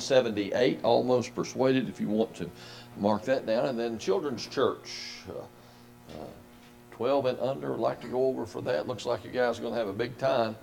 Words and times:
78, 0.00 0.80
almost 0.82 1.34
persuaded, 1.34 1.88
if 1.88 2.00
you 2.00 2.08
want 2.08 2.34
to 2.36 2.50
mark 2.96 3.22
that 3.24 3.46
down. 3.46 3.66
And 3.66 3.78
then 3.78 3.98
Children's 3.98 4.46
Church, 4.46 5.22
uh, 5.28 6.12
uh, 6.12 6.26
12 6.92 7.26
and 7.26 7.40
under, 7.40 7.76
like 7.76 8.00
to 8.02 8.08
go 8.08 8.26
over 8.26 8.46
for 8.46 8.62
that. 8.62 8.86
Looks 8.86 9.06
like 9.06 9.24
you 9.24 9.30
guys 9.30 9.58
are 9.58 9.62
going 9.62 9.74
to 9.74 9.78
have 9.78 9.88
a 9.88 9.92
big 9.92 10.16
time. 10.18 10.56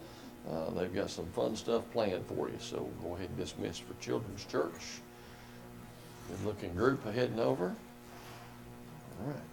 Uh, 0.50 0.72
they've 0.72 0.94
got 0.94 1.10
some 1.10 1.28
fun 1.28 1.56
stuff 1.56 1.84
planned 1.92 2.26
for 2.26 2.50
you, 2.50 2.58
so 2.60 2.90
go 3.04 3.16
ahead 3.16 3.30
and 3.30 3.38
dismiss 3.38 3.78
for 3.78 3.94
Children's 4.02 4.46
Church. 4.46 5.02
Good 6.30 6.46
looking 6.46 6.74
group 6.74 7.04
heading 7.14 7.40
over. 7.40 7.76
All 9.22 9.28
right. 9.28 9.51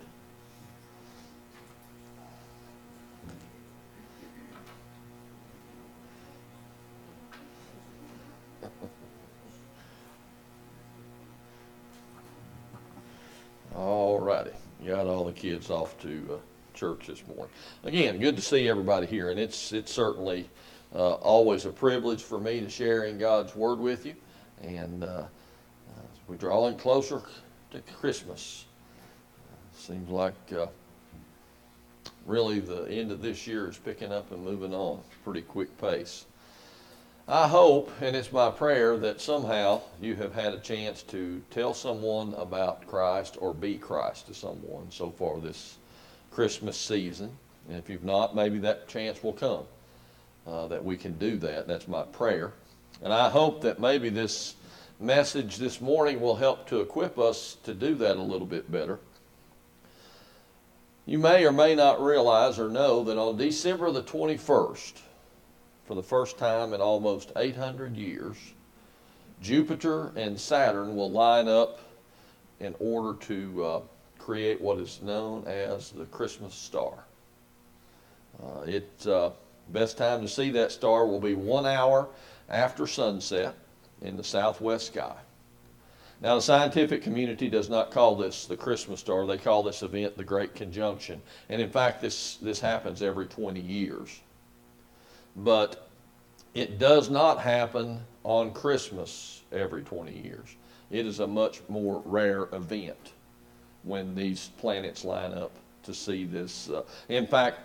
Righty. 14.29 14.51
Got 14.87 15.07
all 15.07 15.25
the 15.25 15.33
kids 15.33 15.71
off 15.71 15.99
to 16.01 16.35
uh, 16.35 16.77
church 16.77 17.07
this 17.07 17.27
morning. 17.27 17.49
Again, 17.85 18.19
good 18.19 18.37
to 18.37 18.43
see 18.43 18.69
everybody 18.69 19.07
here, 19.07 19.31
and 19.31 19.41
it's 19.41 19.73
it's 19.73 19.91
certainly 19.91 20.51
uh, 20.95 21.15
always 21.15 21.65
a 21.65 21.71
privilege 21.71 22.23
for 22.23 22.39
me 22.39 22.61
to 22.61 22.69
share 22.69 23.05
in 23.05 23.17
God's 23.17 23.57
Word 23.57 23.79
with 23.79 24.05
you. 24.05 24.15
And 24.61 25.03
uh, 25.03 25.23
we're 26.27 26.37
drawing 26.37 26.77
closer 26.77 27.23
to 27.71 27.81
Christmas. 27.99 28.67
Seems 29.75 30.11
like 30.11 30.35
uh, 30.55 30.67
really 32.27 32.61
the 32.61 32.85
end 32.91 33.11
of 33.11 33.23
this 33.23 33.47
year 33.47 33.71
is 33.71 33.79
picking 33.79 34.13
up 34.13 34.31
and 34.31 34.45
moving 34.45 34.75
on 34.75 35.01
pretty 35.25 35.41
quick 35.41 35.75
pace. 35.79 36.27
I 37.31 37.47
hope, 37.47 37.93
and 38.01 38.17
it's 38.17 38.33
my 38.33 38.51
prayer, 38.51 38.97
that 38.97 39.21
somehow 39.21 39.83
you 40.01 40.17
have 40.17 40.33
had 40.33 40.55
a 40.55 40.61
chance 40.61 41.03
to 41.05 41.43
tell 41.51 41.75
someone 41.75 42.33
about 42.33 42.87
Christ 42.87 43.37
or 43.39 43.53
be 43.53 43.77
Christ 43.77 44.29
to 44.29 44.35
someone 44.35 44.91
so 44.91 45.11
far 45.11 45.39
this 45.39 45.77
Christmas 46.31 46.79
season. 46.79 47.37
And 47.69 47.77
if 47.77 47.91
you've 47.91 48.03
not, 48.03 48.35
maybe 48.35 48.59
that 48.61 48.89
chance 48.89 49.23
will 49.23 49.35
come 49.35 49.65
uh, 50.47 50.69
that 50.69 50.83
we 50.83 50.97
can 50.97 51.19
do 51.19 51.37
that. 51.37 51.69
That's 51.69 51.87
my 51.87 52.05
prayer. 52.05 52.55
And 53.03 53.13
I 53.13 53.29
hope 53.29 53.61
that 53.61 53.79
maybe 53.79 54.09
this 54.09 54.55
message 54.99 55.59
this 55.59 55.83
morning 55.83 56.23
will 56.23 56.37
help 56.37 56.67
to 56.69 56.81
equip 56.81 57.19
us 57.19 57.59
to 57.65 57.75
do 57.75 57.95
that 57.97 58.17
a 58.17 58.23
little 58.23 58.47
bit 58.47 58.73
better. 58.73 59.01
You 61.05 61.19
may 61.19 61.45
or 61.45 61.53
may 61.53 61.75
not 61.75 62.03
realize 62.03 62.59
or 62.59 62.71
know 62.71 63.05
that 63.05 63.19
on 63.19 63.37
December 63.37 63.91
the 63.91 64.03
21st, 64.03 64.95
for 65.89 65.95
the 65.95 66.03
first 66.03 66.37
time 66.37 66.75
in 66.75 66.83
almost 66.83 67.33
800 67.35 67.97
years, 67.97 68.37
Jupiter 69.41 70.13
and 70.17 70.39
Saturn 70.39 70.95
will 70.95 71.11
line 71.11 71.49
up 71.49 71.81
in 72.61 72.75
order 72.79 73.19
to 73.25 73.65
uh, 73.65 73.81
create 74.19 74.61
what 74.61 74.79
is 74.79 75.01
known 75.01 75.45
as 75.47 75.91
the 75.91 76.05
Christmas 76.05 76.55
star. 76.55 76.93
Uh, 78.43 79.11
uh, 79.11 79.31
best 79.71 79.97
time 79.97 80.21
to 80.21 80.29
see 80.29 80.51
that 80.51 80.73
star 80.73 81.07
will 81.07 81.21
be 81.21 81.33
one 81.33 81.65
hour 81.65 82.07
after 82.51 82.87
sunset 82.87 83.55
in 84.03 84.19
the 84.19 84.25
southwest 84.25 84.89
sky. 84.89 85.17
Now, 86.21 86.35
the 86.35 86.43
scientific 86.43 87.03
community 87.03 87.49
does 87.49 87.71
not 87.71 87.93
call 87.93 88.15
this 88.15 88.45
the 88.45 88.59
Christmas 88.59 89.01
star. 89.01 89.27
They 89.27 89.39
call 89.39 89.63
this 89.63 89.83
event 89.83 90.19
the 90.19 90.25
Great 90.25 90.55
Conjunction. 90.55 91.23
And 91.49 91.63
in 91.63 91.71
fact, 91.71 92.03
this, 92.03 92.37
this 92.43 92.61
happens 92.61 93.01
every 93.01 93.25
20 93.25 93.61
years 93.61 94.21
but 95.39 95.89
it 96.55 96.79
does 96.79 97.11
not 97.11 97.41
happen 97.41 98.01
on 98.25 98.53
Christmas 98.53 99.43
every 99.53 99.83
20 99.83 100.13
years. 100.13 100.57
It 100.91 101.07
is 101.07 101.21
a 101.21 101.27
much 101.27 101.61
more 101.69 102.03
rare 102.05 102.49
event 102.53 103.13
when 103.85 104.15
these 104.15 104.51
planets 104.59 105.05
line 105.05 105.33
up 105.33 105.53
to 105.85 105.95
see 105.95 106.25
this. 106.25 106.69
Uh, 106.69 106.83
in 107.09 107.27
fact, 107.27 107.61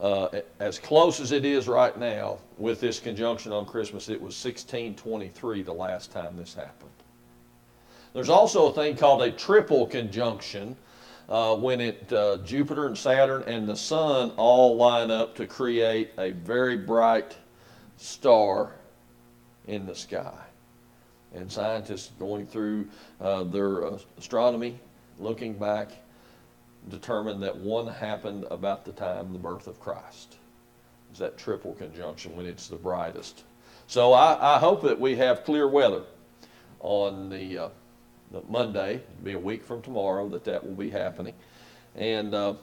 uh, 0.00 0.28
as 0.60 0.78
close 0.78 1.20
as 1.20 1.32
it 1.32 1.44
is 1.44 1.68
right 1.68 1.98
now 1.98 2.38
with 2.58 2.80
this 2.80 3.00
conjunction 3.00 3.52
on 3.52 3.64
Christmas, 3.64 4.08
it 4.08 4.20
was 4.20 4.34
1623 4.44 5.62
the 5.62 5.72
last 5.72 6.12
time 6.12 6.36
this 6.36 6.54
happened. 6.54 6.90
There's 8.12 8.28
also 8.28 8.68
a 8.68 8.72
thing 8.72 8.96
called 8.96 9.22
a 9.22 9.30
triple 9.30 9.86
conjunction 9.86 10.76
uh, 11.28 11.56
when 11.56 11.80
it 11.80 12.12
uh, 12.12 12.38
Jupiter 12.38 12.86
and 12.86 12.96
Saturn 12.96 13.42
and 13.46 13.68
the 13.68 13.76
Sun 13.76 14.30
all 14.36 14.76
line 14.76 15.10
up 15.10 15.34
to 15.36 15.46
create 15.46 16.10
a 16.18 16.30
very 16.30 16.76
bright 16.76 17.36
star 17.96 18.72
in 19.66 19.86
the 19.86 19.94
sky. 19.94 20.38
And 21.34 21.50
scientists 21.50 22.12
going 22.18 22.46
through 22.46 22.88
uh, 23.20 23.44
their 23.44 23.84
uh, 23.84 23.98
astronomy, 24.16 24.78
looking 25.18 25.54
back, 25.54 25.90
determined 26.88 27.42
that 27.42 27.56
one 27.56 27.86
happened 27.88 28.46
about 28.50 28.84
the 28.84 28.92
time 28.92 29.26
of 29.26 29.32
the 29.32 29.38
birth 29.38 29.66
of 29.66 29.80
Christ. 29.80 30.36
Is 31.12 31.18
that 31.18 31.36
triple 31.36 31.72
conjunction 31.72 32.36
when 32.36 32.46
it's 32.46 32.68
the 32.68 32.76
brightest. 32.76 33.42
So 33.88 34.12
I, 34.12 34.56
I 34.56 34.58
hope 34.58 34.82
that 34.82 34.98
we 34.98 35.16
have 35.16 35.44
clear 35.44 35.66
weather 35.68 36.02
on 36.80 37.28
the, 37.28 37.70
Monday, 38.48 39.02
be 39.22 39.32
a 39.32 39.38
week 39.38 39.64
from 39.64 39.82
tomorrow, 39.82 40.28
that 40.28 40.44
that 40.44 40.64
will 40.64 40.74
be 40.74 40.90
happening. 40.90 41.34
And 41.94 42.34
uh, 42.34 42.54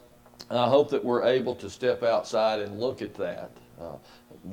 I 0.50 0.68
hope 0.68 0.90
that 0.92 1.04
we're 1.04 1.24
able 1.24 1.56
to 1.56 1.70
step 1.70 2.04
outside 2.04 2.60
and 2.60 2.80
look 2.80 3.02
at 3.02 3.16
that. 3.16 3.52
Uh, 3.80 3.96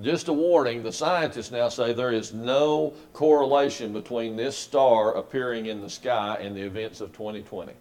just 0.03 0.29
a 0.29 0.33
warning, 0.33 0.83
the 0.83 0.93
scientists 0.93 1.51
now 1.51 1.69
say 1.69 1.93
there 1.93 2.13
is 2.13 2.33
no 2.33 2.95
correlation 3.13 3.93
between 3.93 4.37
this 4.37 4.57
star 4.57 5.17
appearing 5.17 5.67
in 5.67 5.81
the 5.81 5.91
sky 5.91 6.39
and 6.41 6.57
the 6.57 6.63
events 6.63 7.01
of 7.01 7.13
2020. 7.13 7.73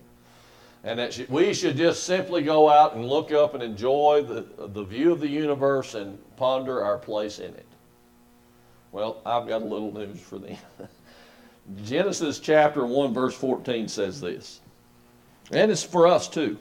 And 0.83 0.99
that 0.99 1.29
we 1.29 1.53
should 1.53 1.75
just 1.75 2.03
simply 2.03 2.41
go 2.41 2.69
out 2.69 2.95
and 2.95 3.05
look 3.05 3.31
up 3.31 3.53
and 3.53 3.61
enjoy 3.61 4.23
the, 4.23 4.67
the 4.67 4.83
view 4.83 5.11
of 5.11 5.19
the 5.19 5.27
universe 5.27 5.93
and 5.93 6.17
ponder 6.37 6.83
our 6.83 6.97
place 6.97 7.39
in 7.39 7.53
it. 7.53 7.65
Well, 8.91 9.21
I've 9.25 9.47
got 9.47 9.61
a 9.61 9.65
little 9.65 9.93
news 9.93 10.19
for 10.19 10.39
them. 10.39 10.57
Genesis 11.83 12.39
chapter 12.39 12.85
1, 12.85 13.13
verse 13.13 13.35
14 13.35 13.87
says 13.87 14.19
this, 14.19 14.59
and 15.51 15.71
it's 15.71 15.83
for 15.83 16.07
us 16.07 16.27
too. 16.27 16.57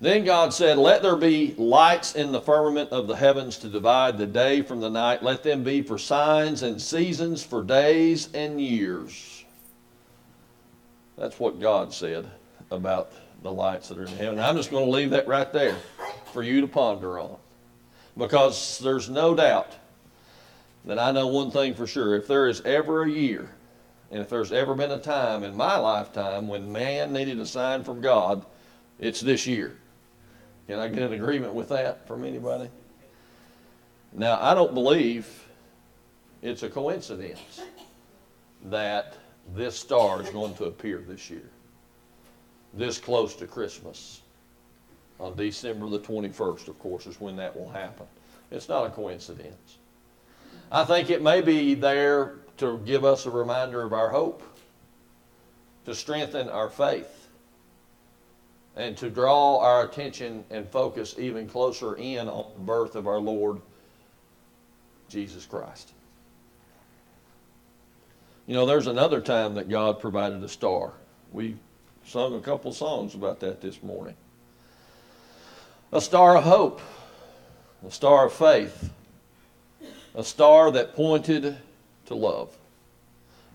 Then 0.00 0.24
God 0.24 0.54
said, 0.54 0.78
Let 0.78 1.02
there 1.02 1.16
be 1.16 1.54
lights 1.58 2.14
in 2.14 2.32
the 2.32 2.40
firmament 2.40 2.90
of 2.90 3.06
the 3.06 3.16
heavens 3.16 3.58
to 3.58 3.68
divide 3.68 4.16
the 4.16 4.26
day 4.26 4.62
from 4.62 4.80
the 4.80 4.88
night. 4.88 5.22
Let 5.22 5.42
them 5.42 5.62
be 5.62 5.82
for 5.82 5.98
signs 5.98 6.62
and 6.62 6.80
seasons, 6.80 7.42
for 7.42 7.62
days 7.62 8.32
and 8.32 8.60
years. 8.60 9.44
That's 11.18 11.38
what 11.38 11.60
God 11.60 11.92
said 11.92 12.26
about 12.70 13.12
the 13.42 13.52
lights 13.52 13.88
that 13.88 13.98
are 13.98 14.04
in 14.04 14.16
heaven. 14.16 14.38
I'm 14.38 14.56
just 14.56 14.70
going 14.70 14.86
to 14.86 14.90
leave 14.90 15.10
that 15.10 15.28
right 15.28 15.52
there 15.52 15.76
for 16.32 16.42
you 16.42 16.62
to 16.62 16.66
ponder 16.66 17.18
on. 17.18 17.36
Because 18.16 18.78
there's 18.78 19.10
no 19.10 19.34
doubt 19.34 19.74
that 20.84 20.98
I 20.98 21.10
know 21.10 21.26
one 21.26 21.50
thing 21.50 21.74
for 21.74 21.86
sure. 21.86 22.16
If 22.16 22.26
there 22.26 22.48
is 22.48 22.60
ever 22.62 23.02
a 23.02 23.10
year, 23.10 23.50
and 24.10 24.20
if 24.20 24.28
there's 24.28 24.52
ever 24.52 24.74
been 24.74 24.90
a 24.90 24.98
time 24.98 25.44
in 25.44 25.56
my 25.56 25.76
lifetime 25.76 26.48
when 26.48 26.72
man 26.72 27.12
needed 27.12 27.38
a 27.38 27.46
sign 27.46 27.84
from 27.84 28.00
God, 28.00 28.44
it's 28.98 29.20
this 29.20 29.46
year. 29.46 29.76
Can 30.66 30.78
I 30.78 30.88
get 30.88 31.02
an 31.02 31.12
agreement 31.12 31.54
with 31.54 31.68
that 31.70 32.06
from 32.06 32.24
anybody? 32.24 32.68
Now, 34.12 34.40
I 34.40 34.54
don't 34.54 34.74
believe 34.74 35.28
it's 36.42 36.62
a 36.62 36.68
coincidence 36.68 37.60
that 38.64 39.14
this 39.54 39.78
star 39.78 40.22
is 40.22 40.30
going 40.30 40.54
to 40.54 40.64
appear 40.64 40.98
this 40.98 41.30
year, 41.30 41.48
this 42.74 42.98
close 42.98 43.34
to 43.36 43.46
Christmas. 43.46 44.22
On 45.18 45.36
December 45.36 45.88
the 45.88 45.98
21st, 45.98 46.68
of 46.68 46.78
course, 46.78 47.06
is 47.06 47.20
when 47.20 47.36
that 47.36 47.54
will 47.54 47.68
happen. 47.68 48.06
It's 48.50 48.68
not 48.68 48.86
a 48.86 48.90
coincidence. 48.90 49.76
I 50.70 50.84
think 50.84 51.10
it 51.10 51.22
may 51.22 51.40
be 51.40 51.74
there 51.74 52.36
to 52.58 52.78
give 52.84 53.04
us 53.04 53.26
a 53.26 53.30
reminder 53.30 53.82
of 53.82 53.92
our 53.92 54.08
hope, 54.10 54.42
to 55.86 55.94
strengthen 55.94 56.48
our 56.48 56.68
faith 56.68 57.28
and 58.76 58.96
to 58.98 59.10
draw 59.10 59.58
our 59.58 59.84
attention 59.84 60.44
and 60.50 60.68
focus 60.68 61.16
even 61.18 61.48
closer 61.48 61.96
in 61.96 62.28
on 62.28 62.52
the 62.54 62.60
birth 62.60 62.94
of 62.94 63.08
our 63.08 63.18
Lord 63.18 63.60
Jesus 65.08 65.44
Christ. 65.44 65.92
You 68.46 68.54
know, 68.54 68.66
there's 68.66 68.86
another 68.86 69.20
time 69.20 69.54
that 69.54 69.68
God 69.68 70.00
provided 70.00 70.42
a 70.42 70.48
star. 70.48 70.92
We 71.32 71.56
sung 72.04 72.34
a 72.34 72.40
couple 72.40 72.72
songs 72.72 73.14
about 73.14 73.40
that 73.40 73.60
this 73.60 73.82
morning. 73.82 74.14
A 75.92 76.00
star 76.00 76.36
of 76.36 76.44
hope, 76.44 76.80
a 77.86 77.90
star 77.90 78.26
of 78.26 78.32
faith, 78.32 78.90
a 80.14 80.24
star 80.24 80.70
that 80.72 80.94
pointed 80.94 81.56
to 82.06 82.14
love. 82.14 82.56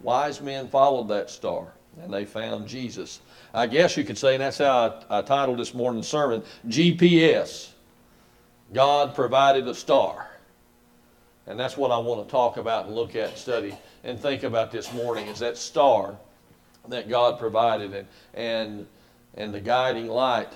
Wise 0.01 0.41
men 0.41 0.67
followed 0.67 1.07
that 1.09 1.29
star 1.29 1.73
and 2.01 2.13
they 2.13 2.25
found 2.25 2.67
Jesus. 2.67 3.21
I 3.53 3.67
guess 3.67 3.95
you 3.95 4.03
could 4.03 4.17
say, 4.17 4.35
and 4.35 4.41
that's 4.41 4.57
how 4.57 5.03
I, 5.09 5.19
I 5.19 5.21
titled 5.21 5.59
this 5.59 5.73
morning's 5.73 6.07
sermon 6.07 6.43
GPS. 6.67 7.69
God 8.73 9.15
provided 9.15 9.67
a 9.67 9.75
star 9.75 10.29
And 11.47 11.59
that's 11.59 11.77
what 11.77 11.91
I 11.91 11.97
want 11.97 12.25
to 12.25 12.31
talk 12.31 12.57
about 12.57 12.87
and 12.87 12.95
look 12.95 13.15
at 13.15 13.37
study 13.37 13.77
and 14.03 14.19
think 14.19 14.43
about 14.43 14.71
this 14.71 14.91
morning 14.93 15.27
is 15.27 15.39
that 15.39 15.57
star 15.57 16.15
that 16.87 17.07
God 17.07 17.39
provided 17.39 17.93
and, 17.93 18.07
and, 18.33 18.87
and 19.35 19.53
the 19.53 19.59
guiding 19.59 20.07
light. 20.07 20.51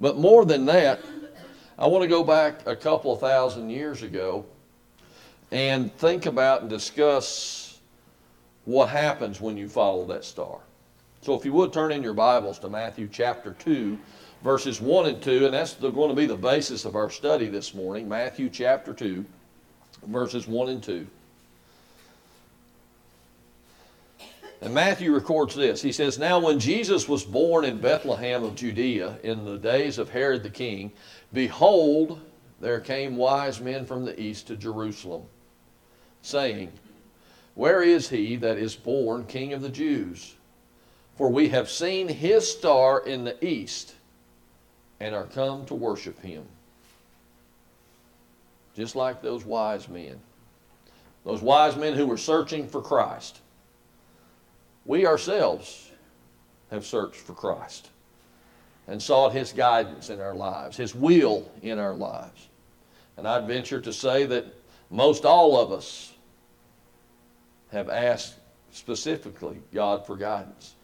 But 0.00 0.18
more 0.18 0.44
than 0.44 0.66
that, 0.66 1.00
I 1.78 1.86
want 1.86 2.02
to 2.02 2.08
go 2.08 2.24
back 2.24 2.66
a 2.66 2.76
couple 2.76 3.12
of 3.12 3.20
thousand 3.20 3.70
years 3.70 4.02
ago 4.02 4.44
and 5.50 5.94
think 5.96 6.26
about 6.26 6.62
and 6.62 6.70
discuss 6.70 7.78
what 8.64 8.88
happens 8.88 9.40
when 9.40 9.56
you 9.56 9.68
follow 9.68 10.04
that 10.06 10.24
star. 10.24 10.58
So 11.22 11.34
if 11.34 11.44
you 11.44 11.52
would 11.52 11.72
turn 11.72 11.92
in 11.92 12.02
your 12.02 12.14
Bibles 12.14 12.58
to 12.60 12.68
Matthew 12.68 13.08
chapter 13.10 13.54
2, 13.58 13.98
verses 14.42 14.80
1 14.80 15.06
and 15.06 15.22
2, 15.22 15.46
and 15.46 15.54
that's 15.54 15.74
going 15.74 16.10
to 16.10 16.14
be 16.14 16.26
the 16.26 16.36
basis 16.36 16.84
of 16.84 16.96
our 16.96 17.10
study 17.10 17.48
this 17.48 17.74
morning. 17.74 18.08
Matthew 18.08 18.50
chapter 18.50 18.92
2, 18.92 19.24
verses 20.06 20.46
1 20.46 20.68
and 20.68 20.82
2. 20.82 21.06
And 24.60 24.72
Matthew 24.72 25.12
records 25.12 25.54
this. 25.54 25.82
He 25.82 25.92
says, 25.92 26.18
Now 26.18 26.38
when 26.38 26.58
Jesus 26.58 27.06
was 27.06 27.22
born 27.22 27.66
in 27.66 27.78
Bethlehem 27.78 28.44
of 28.44 28.54
Judea 28.54 29.18
in 29.22 29.44
the 29.44 29.58
days 29.58 29.98
of 29.98 30.08
Herod 30.08 30.42
the 30.42 30.50
king, 30.50 30.90
behold, 31.34 32.20
there 32.60 32.80
came 32.80 33.16
wise 33.16 33.60
men 33.60 33.84
from 33.84 34.06
the 34.06 34.18
east 34.18 34.46
to 34.46 34.56
Jerusalem, 34.56 35.24
saying, 36.24 36.72
Where 37.54 37.82
is 37.82 38.08
he 38.08 38.36
that 38.36 38.58
is 38.58 38.74
born 38.74 39.24
king 39.26 39.52
of 39.52 39.62
the 39.62 39.68
Jews? 39.68 40.34
For 41.16 41.28
we 41.28 41.50
have 41.50 41.70
seen 41.70 42.08
his 42.08 42.50
star 42.50 43.00
in 43.00 43.24
the 43.24 43.44
east 43.44 43.94
and 44.98 45.14
are 45.14 45.26
come 45.26 45.64
to 45.66 45.74
worship 45.74 46.20
him. 46.20 46.44
Just 48.74 48.96
like 48.96 49.22
those 49.22 49.44
wise 49.44 49.88
men. 49.88 50.18
Those 51.24 51.40
wise 51.40 51.76
men 51.76 51.94
who 51.94 52.06
were 52.06 52.18
searching 52.18 52.66
for 52.66 52.82
Christ. 52.82 53.40
We 54.84 55.06
ourselves 55.06 55.90
have 56.70 56.84
searched 56.84 57.20
for 57.20 57.34
Christ 57.34 57.90
and 58.88 59.00
sought 59.00 59.32
his 59.32 59.52
guidance 59.52 60.10
in 60.10 60.20
our 60.20 60.34
lives, 60.34 60.76
his 60.76 60.94
will 60.94 61.48
in 61.62 61.78
our 61.78 61.94
lives. 61.94 62.48
And 63.16 63.28
I'd 63.28 63.46
venture 63.46 63.80
to 63.80 63.92
say 63.92 64.26
that 64.26 64.46
most 64.90 65.24
all 65.24 65.58
of 65.58 65.70
us 65.70 66.13
have 67.74 67.90
asked 67.90 68.34
specifically 68.70 69.58
God 69.72 70.06
for 70.06 70.16
guidance. 70.16 70.74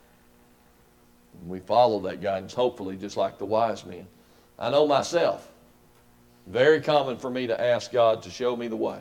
And 1.41 1.51
we 1.51 1.61
follow 1.61 2.01
that 2.01 2.21
guidance, 2.21 2.53
hopefully, 2.53 2.97
just 2.97 3.17
like 3.17 3.39
the 3.39 3.47
wise 3.47 3.85
men. 3.85 4.07
I 4.59 4.71
know 4.71 4.87
myself, 4.87 5.51
very 6.47 6.81
common 6.81 7.17
for 7.17 7.31
me 7.31 7.47
to 7.47 7.61
ask 7.61 7.93
God 7.93 8.23
to 8.23 8.31
show 8.31 8.57
me 8.57 8.69
the 8.69 8.77
way. 8.77 9.01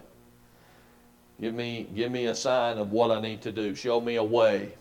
Give 1.41 1.53
me, 1.53 1.87
give 1.95 2.11
me 2.11 2.25
a 2.27 2.35
sign 2.35 2.77
of 2.77 2.91
what 2.91 3.11
I 3.11 3.21
need 3.21 3.41
to 3.43 3.51
do. 3.51 3.73
Show 3.75 4.01
me 4.01 4.15
a 4.15 4.23
way. 4.23 4.73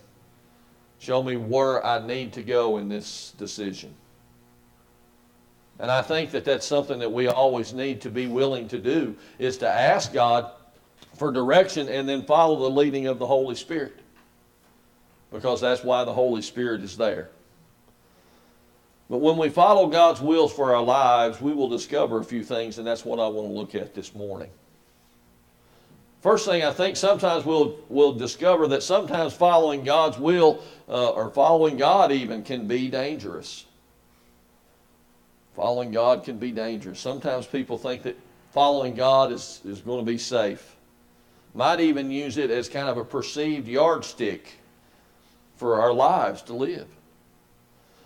Show 0.99 1.23
me 1.23 1.37
where 1.37 1.85
I 1.85 2.05
need 2.05 2.33
to 2.33 2.43
go 2.43 2.77
in 2.77 2.89
this 2.89 3.33
decision. 3.37 3.93
And 5.79 5.89
I 5.89 6.01
think 6.01 6.31
that 6.31 6.43
that's 6.43 6.65
something 6.65 6.99
that 6.99 7.11
we 7.11 7.27
always 7.27 7.73
need 7.73 8.01
to 8.01 8.09
be 8.09 8.27
willing 8.27 8.67
to 8.67 8.77
do 8.77 9.15
is 9.37 9.57
to 9.59 9.67
ask 9.69 10.11
God 10.11 10.51
for 11.19 11.31
direction 11.31 11.89
and 11.89 12.07
then 12.07 12.23
follow 12.23 12.57
the 12.57 12.69
leading 12.69 13.07
of 13.07 13.19
the 13.19 13.27
Holy 13.27 13.55
Spirit. 13.55 13.99
Because 15.31 15.61
that's 15.61 15.83
why 15.83 16.05
the 16.05 16.13
Holy 16.13 16.41
Spirit 16.41 16.81
is 16.81 16.97
there. 16.97 17.29
But 19.09 19.17
when 19.17 19.37
we 19.37 19.49
follow 19.49 19.87
God's 19.87 20.21
wills 20.21 20.53
for 20.53 20.73
our 20.73 20.81
lives, 20.81 21.41
we 21.41 21.51
will 21.51 21.67
discover 21.67 22.19
a 22.19 22.23
few 22.23 22.43
things, 22.43 22.77
and 22.77 22.87
that's 22.87 23.03
what 23.03 23.19
I 23.19 23.27
want 23.27 23.47
to 23.47 23.53
look 23.53 23.75
at 23.75 23.93
this 23.93 24.15
morning. 24.15 24.49
First 26.21 26.45
thing, 26.45 26.63
I 26.63 26.71
think 26.71 26.95
sometimes 26.95 27.45
we'll, 27.45 27.77
we'll 27.89 28.13
discover 28.13 28.67
that 28.67 28.83
sometimes 28.83 29.33
following 29.33 29.83
God's 29.83 30.17
will 30.17 30.61
uh, 30.87 31.09
or 31.09 31.29
following 31.29 31.77
God 31.77 32.11
even 32.11 32.43
can 32.43 32.67
be 32.67 32.87
dangerous. 32.89 33.65
Following 35.55 35.91
God 35.91 36.23
can 36.23 36.37
be 36.37 36.51
dangerous. 36.51 36.99
Sometimes 36.99 37.45
people 37.47 37.77
think 37.77 38.03
that 38.03 38.17
following 38.51 38.95
God 38.95 39.31
is, 39.31 39.61
is 39.65 39.81
going 39.81 40.05
to 40.05 40.11
be 40.11 40.17
safe. 40.17 40.75
Might 41.59 41.81
even 41.81 42.09
use 42.09 42.37
it 42.37 42.51
as 42.51 42.69
kind 42.69 42.87
of 42.87 42.97
a 42.97 43.03
perceived 43.03 43.67
yardstick 43.67 44.61
for 45.57 45.81
our 45.81 45.91
lives 45.91 46.41
to 46.43 46.53
live 46.53 46.87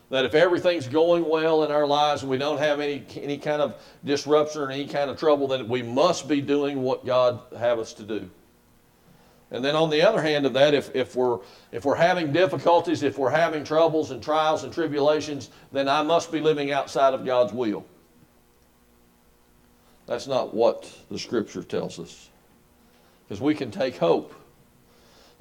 that 0.09 0.25
if 0.25 0.33
everything's 0.33 0.87
going 0.87 1.23
well 1.29 1.63
in 1.63 1.71
our 1.71 1.85
lives 1.85 2.23
and 2.23 2.31
we 2.31 2.39
don't 2.39 2.57
have 2.57 2.79
any, 2.79 3.05
any 3.15 3.37
kind 3.37 3.61
of 3.61 3.75
disruption 4.03 4.59
or 4.59 4.71
any 4.71 4.87
kind 4.87 5.11
of 5.11 5.19
trouble, 5.19 5.47
then 5.47 5.67
we 5.67 5.83
must 5.83 6.27
be 6.27 6.41
doing 6.41 6.81
what 6.81 7.05
God 7.05 7.41
have 7.55 7.77
us 7.77 7.93
to 7.93 8.01
do. 8.01 8.27
And 9.51 9.63
then 9.63 9.75
on 9.75 9.91
the 9.91 10.01
other 10.01 10.23
hand 10.23 10.47
of 10.47 10.53
that, 10.53 10.73
if, 10.73 10.95
if, 10.95 11.15
we're, 11.15 11.37
if 11.71 11.85
we're 11.85 11.93
having 11.93 12.33
difficulties, 12.33 13.03
if 13.03 13.19
we're 13.19 13.29
having 13.29 13.63
troubles 13.63 14.09
and 14.09 14.23
trials 14.23 14.63
and 14.63 14.73
tribulations, 14.73 15.51
then 15.71 15.87
I 15.87 16.01
must 16.01 16.31
be 16.31 16.39
living 16.39 16.71
outside 16.71 17.13
of 17.13 17.23
God's 17.23 17.53
will. 17.53 17.85
That's 20.07 20.25
not 20.25 20.55
what 20.55 20.91
the 21.11 21.19
Scripture 21.19 21.61
tells 21.61 21.99
us. 21.99 22.29
Because 23.27 23.41
we 23.41 23.55
can 23.55 23.71
take 23.71 23.97
hope 23.97 24.33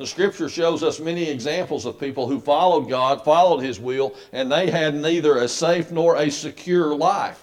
the 0.03 0.07
scripture 0.07 0.49
shows 0.49 0.83
us 0.83 0.99
many 0.99 1.29
examples 1.29 1.85
of 1.85 2.01
people 2.01 2.27
who 2.27 2.41
followed 2.41 2.89
God, 2.89 3.25
followed 3.25 3.61
His 3.61 3.79
will, 3.79 4.15
and 4.33 4.51
they 4.51 4.71
had 4.71 4.95
neither 4.95 5.37
a 5.37 5.49
safe 5.49 5.91
nor 5.93 6.17
a 6.17 6.31
secure 6.31 6.95
life. 6.95 7.41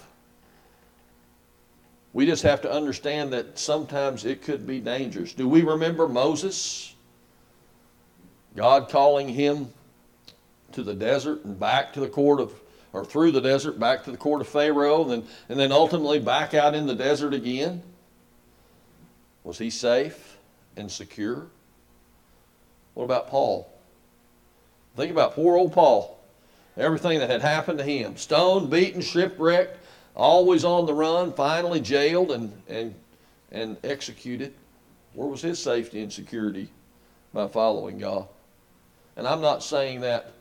We 2.12 2.26
just 2.26 2.42
have 2.42 2.60
to 2.62 2.70
understand 2.70 3.32
that 3.32 3.58
sometimes 3.58 4.24
it 4.24 4.42
could 4.42 4.66
be 4.66 4.80
dangerous. 4.80 5.32
Do 5.32 5.48
we 5.48 5.62
remember 5.62 6.08
Moses? 6.08 6.94
God 8.56 8.88
calling 8.88 9.28
him 9.28 9.72
to 10.72 10.82
the 10.82 10.94
desert 10.94 11.44
and 11.44 11.58
back 11.58 11.92
to 11.92 12.00
the 12.00 12.08
court 12.08 12.40
of, 12.40 12.52
or 12.92 13.04
through 13.04 13.30
the 13.30 13.40
desert, 13.40 13.78
back 13.78 14.02
to 14.04 14.10
the 14.10 14.16
court 14.16 14.40
of 14.40 14.48
Pharaoh, 14.48 15.02
and 15.02 15.10
then, 15.10 15.28
and 15.48 15.58
then 15.58 15.70
ultimately 15.70 16.18
back 16.18 16.52
out 16.52 16.74
in 16.74 16.88
the 16.88 16.96
desert 16.96 17.32
again? 17.32 17.80
Was 19.44 19.56
he 19.56 19.70
safe 19.70 20.29
and 20.76 20.90
secure? 20.90 21.46
What 22.94 23.04
about 23.04 23.28
Paul? 23.28 23.70
Think 24.96 25.12
about 25.12 25.34
poor 25.34 25.56
old 25.56 25.72
Paul. 25.72 26.18
Everything 26.76 27.18
that 27.18 27.30
had 27.30 27.42
happened 27.42 27.78
to 27.78 27.84
him 27.84 28.16
stoned, 28.16 28.70
beaten, 28.70 29.00
shipwrecked, 29.00 29.78
always 30.14 30.64
on 30.64 30.86
the 30.86 30.94
run, 30.94 31.32
finally 31.32 31.80
jailed 31.80 32.30
and, 32.30 32.52
and, 32.68 32.94
and 33.52 33.76
executed. 33.84 34.54
Where 35.14 35.28
was 35.28 35.42
his 35.42 35.58
safety 35.58 36.02
and 36.02 36.12
security? 36.12 36.68
By 37.32 37.48
following 37.48 37.98
God. 37.98 38.26
And 39.16 39.26
I'm 39.26 39.40
not 39.40 39.62
saying 39.62 40.00
that 40.00 40.32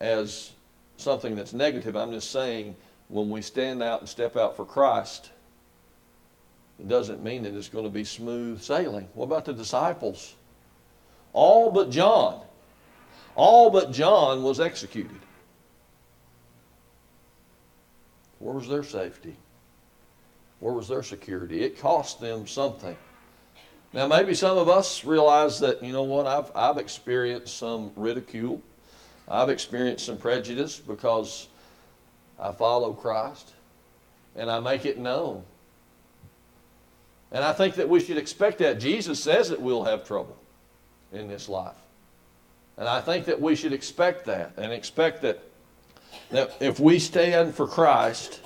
as 0.00 0.52
something 0.96 1.34
that's 1.34 1.52
negative. 1.52 1.96
I'm 1.96 2.12
just 2.12 2.30
saying 2.30 2.76
when 3.08 3.30
we 3.30 3.42
stand 3.42 3.82
out 3.82 4.00
and 4.00 4.08
step 4.08 4.36
out 4.36 4.56
for 4.56 4.64
Christ, 4.64 5.30
it 6.78 6.88
doesn't 6.88 7.22
mean 7.22 7.42
that 7.44 7.54
it's 7.54 7.68
going 7.68 7.84
to 7.84 7.90
be 7.90 8.04
smooth 8.04 8.60
sailing. 8.60 9.08
What 9.14 9.26
about 9.26 9.44
the 9.44 9.52
disciples? 9.52 10.34
All 11.32 11.70
but 11.70 11.90
John. 11.90 12.40
All 13.34 13.70
but 13.70 13.92
John 13.92 14.42
was 14.42 14.60
executed. 14.60 15.20
Where 18.38 18.54
was 18.54 18.68
their 18.68 18.82
safety? 18.82 19.36
Where 20.60 20.72
was 20.72 20.88
their 20.88 21.02
security? 21.02 21.62
It 21.62 21.78
cost 21.78 22.20
them 22.20 22.46
something. 22.46 22.96
Now, 23.92 24.06
maybe 24.06 24.34
some 24.34 24.58
of 24.58 24.68
us 24.68 25.04
realize 25.04 25.60
that, 25.60 25.82
you 25.82 25.92
know 25.92 26.02
what, 26.02 26.26
I've, 26.26 26.50
I've 26.54 26.78
experienced 26.78 27.56
some 27.56 27.92
ridicule. 27.96 28.60
I've 29.28 29.48
experienced 29.48 30.06
some 30.06 30.18
prejudice 30.18 30.78
because 30.78 31.48
I 32.38 32.52
follow 32.52 32.92
Christ 32.92 33.52
and 34.34 34.50
I 34.50 34.60
make 34.60 34.84
it 34.84 34.98
known. 34.98 35.42
And 37.32 37.44
I 37.44 37.52
think 37.52 37.74
that 37.74 37.88
we 37.88 38.00
should 38.00 38.18
expect 38.18 38.58
that. 38.58 38.78
Jesus 38.78 39.22
says 39.22 39.48
that 39.48 39.60
we'll 39.60 39.84
have 39.84 40.06
trouble 40.06 40.36
in 41.12 41.28
this 41.28 41.48
life. 41.48 41.76
And 42.76 42.88
I 42.88 43.00
think 43.00 43.26
that 43.26 43.40
we 43.40 43.56
should 43.56 43.72
expect 43.72 44.26
that 44.26 44.52
and 44.56 44.72
expect 44.72 45.22
that, 45.22 45.42
that 46.30 46.52
if 46.60 46.78
we 46.78 46.98
stand 46.98 47.54
for 47.54 47.66
Christ, 47.66 48.40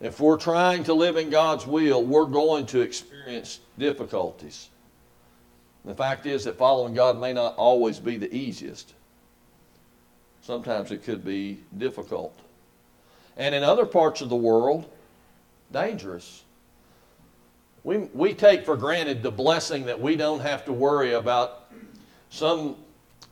if 0.00 0.18
we're 0.18 0.38
trying 0.38 0.84
to 0.84 0.94
live 0.94 1.16
in 1.16 1.30
God's 1.30 1.66
will, 1.66 2.02
we're 2.02 2.26
going 2.26 2.66
to 2.66 2.80
experience 2.80 3.60
difficulties. 3.78 4.68
The 5.84 5.94
fact 5.94 6.26
is 6.26 6.44
that 6.44 6.58
following 6.58 6.94
God 6.94 7.18
may 7.18 7.32
not 7.32 7.54
always 7.56 7.98
be 7.98 8.16
the 8.16 8.34
easiest. 8.34 8.94
Sometimes 10.42 10.90
it 10.90 11.04
could 11.04 11.24
be 11.24 11.60
difficult. 11.76 12.36
And 13.36 13.54
in 13.54 13.62
other 13.62 13.86
parts 13.86 14.20
of 14.20 14.28
the 14.28 14.36
world, 14.36 14.90
dangerous. 15.72 16.44
We, 17.82 17.98
we 18.12 18.34
take 18.34 18.64
for 18.64 18.76
granted 18.76 19.22
the 19.22 19.30
blessing 19.30 19.86
that 19.86 20.00
we 20.00 20.16
don't 20.16 20.40
have 20.40 20.64
to 20.66 20.72
worry 20.72 21.14
about 21.14 21.70
some 22.28 22.76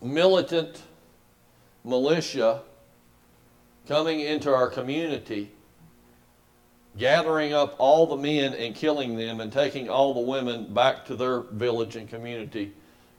militant 0.00 0.82
militia 1.84 2.62
coming 3.86 4.20
into 4.20 4.52
our 4.52 4.68
community 4.68 5.50
gathering 6.98 7.52
up 7.52 7.76
all 7.78 8.06
the 8.06 8.16
men 8.16 8.52
and 8.54 8.74
killing 8.74 9.16
them 9.16 9.40
and 9.40 9.52
taking 9.52 9.88
all 9.88 10.12
the 10.12 10.20
women 10.20 10.72
back 10.74 11.04
to 11.06 11.14
their 11.14 11.40
village 11.40 11.96
and 11.96 12.08
community 12.08 12.72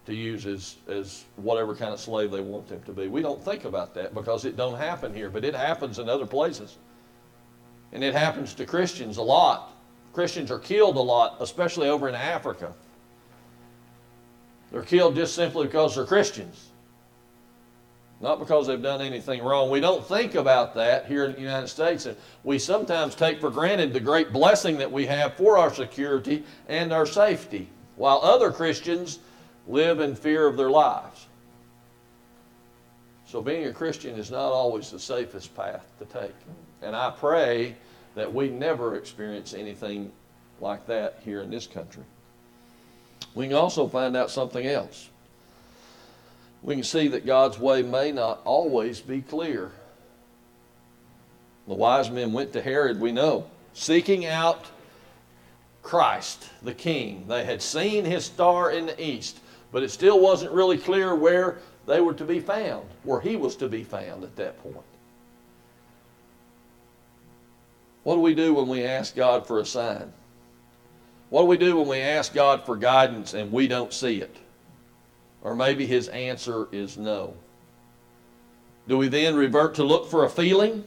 to 0.05 0.13
use 0.13 0.45
as, 0.45 0.75
as 0.87 1.23
whatever 1.37 1.73
kind 1.73 1.93
of 1.93 1.99
slave 1.99 2.31
they 2.31 2.41
want 2.41 2.67
them 2.67 2.81
to 2.83 2.91
be. 2.91 3.07
We 3.07 3.21
don't 3.21 3.43
think 3.43 3.63
about 3.65 3.93
that 3.95 4.13
because 4.13 4.43
it 4.43 4.57
don't 4.57 4.77
happen 4.77 5.13
here, 5.13 5.29
but 5.29 5.45
it 5.45 5.55
happens 5.55 5.99
in 5.99 6.09
other 6.09 6.25
places. 6.25 6.77
And 7.93 8.03
it 8.03 8.13
happens 8.13 8.53
to 8.55 8.65
Christians 8.65 9.17
a 9.17 9.21
lot. 9.21 9.71
Christians 10.13 10.51
are 10.51 10.59
killed 10.59 10.97
a 10.97 11.01
lot, 11.01 11.37
especially 11.39 11.87
over 11.89 12.09
in 12.09 12.15
Africa. 12.15 12.73
They're 14.71 14.81
killed 14.81 15.15
just 15.15 15.35
simply 15.35 15.65
because 15.65 15.95
they're 15.95 16.05
Christians, 16.05 16.69
not 18.21 18.39
because 18.39 18.67
they've 18.67 18.81
done 18.81 19.01
anything 19.01 19.43
wrong. 19.43 19.69
We 19.69 19.79
don't 19.79 20.05
think 20.05 20.35
about 20.35 20.75
that 20.75 21.05
here 21.05 21.25
in 21.25 21.33
the 21.33 21.41
United 21.41 21.67
States, 21.67 22.05
and 22.05 22.15
we 22.43 22.59
sometimes 22.59 23.15
take 23.15 23.39
for 23.39 23.49
granted 23.49 23.93
the 23.93 23.99
great 23.99 24.31
blessing 24.31 24.77
that 24.77 24.91
we 24.91 25.05
have 25.07 25.35
for 25.35 25.57
our 25.57 25.73
security 25.73 26.43
and 26.67 26.93
our 26.93 27.05
safety, 27.05 27.67
while 27.95 28.19
other 28.21 28.51
Christians 28.51 29.19
live 29.67 29.99
in 29.99 30.15
fear 30.15 30.45
of 30.47 30.57
their 30.57 30.69
lives. 30.69 31.27
So, 33.25 33.41
being 33.41 33.67
a 33.67 33.73
Christian 33.73 34.15
is 34.15 34.31
not 34.31 34.51
always 34.51 34.89
the 34.89 34.99
safest 34.99 35.55
path 35.55 35.85
to 35.99 36.05
take. 36.05 36.33
And 36.81 36.95
I 36.95 37.11
pray 37.11 37.75
that 38.15 38.33
we 38.33 38.49
never 38.49 38.95
experience 38.95 39.53
anything 39.53 40.11
like 40.59 40.85
that 40.87 41.19
here 41.23 41.41
in 41.41 41.49
this 41.49 41.67
country. 41.67 42.03
We 43.35 43.47
can 43.47 43.55
also 43.55 43.87
find 43.87 44.17
out 44.17 44.31
something 44.31 44.65
else. 44.65 45.09
We 46.61 46.75
can 46.75 46.83
see 46.83 47.07
that 47.09 47.25
God's 47.25 47.57
way 47.57 47.81
may 47.81 48.11
not 48.11 48.41
always 48.43 48.99
be 48.99 49.21
clear. 49.21 49.71
The 51.67 51.75
wise 51.75 52.09
men 52.09 52.33
went 52.33 52.51
to 52.53 52.61
Herod, 52.61 52.99
we 52.99 53.11
know, 53.11 53.45
seeking 53.73 54.25
out 54.25 54.65
Christ, 55.83 56.49
the 56.63 56.73
king. 56.73 57.25
They 57.27 57.45
had 57.45 57.61
seen 57.61 58.03
his 58.03 58.25
star 58.25 58.71
in 58.71 58.87
the 58.87 59.01
east, 59.01 59.39
but 59.71 59.83
it 59.83 59.89
still 59.89 60.19
wasn't 60.19 60.51
really 60.51 60.77
clear 60.77 61.15
where 61.15 61.59
they 61.85 62.01
were 62.01 62.13
to 62.15 62.25
be 62.25 62.39
found, 62.39 62.85
where 63.03 63.21
he 63.21 63.35
was 63.35 63.55
to 63.57 63.69
be 63.69 63.83
found 63.83 64.23
at 64.23 64.35
that 64.35 64.61
point. 64.61 64.85
What 68.09 68.15
do 68.15 68.21
we 68.21 68.33
do 68.33 68.55
when 68.55 68.67
we 68.67 68.85
ask 68.85 69.15
God 69.15 69.45
for 69.45 69.59
a 69.59 69.65
sign? 69.67 70.11
What 71.29 71.43
do 71.43 71.45
we 71.45 71.57
do 71.57 71.77
when 71.77 71.87
we 71.87 71.99
ask 71.99 72.33
God 72.33 72.65
for 72.65 72.75
guidance 72.75 73.35
and 73.35 73.51
we 73.51 73.67
don't 73.67 73.93
see 73.93 74.19
it? 74.19 74.35
Or 75.43 75.55
maybe 75.55 75.85
his 75.85 76.07
answer 76.07 76.67
is 76.71 76.97
no. 76.97 77.35
Do 78.87 78.97
we 78.97 79.09
then 79.09 79.35
revert 79.35 79.75
to 79.75 79.83
look 79.83 80.09
for 80.09 80.25
a 80.25 80.29
feeling? 80.29 80.83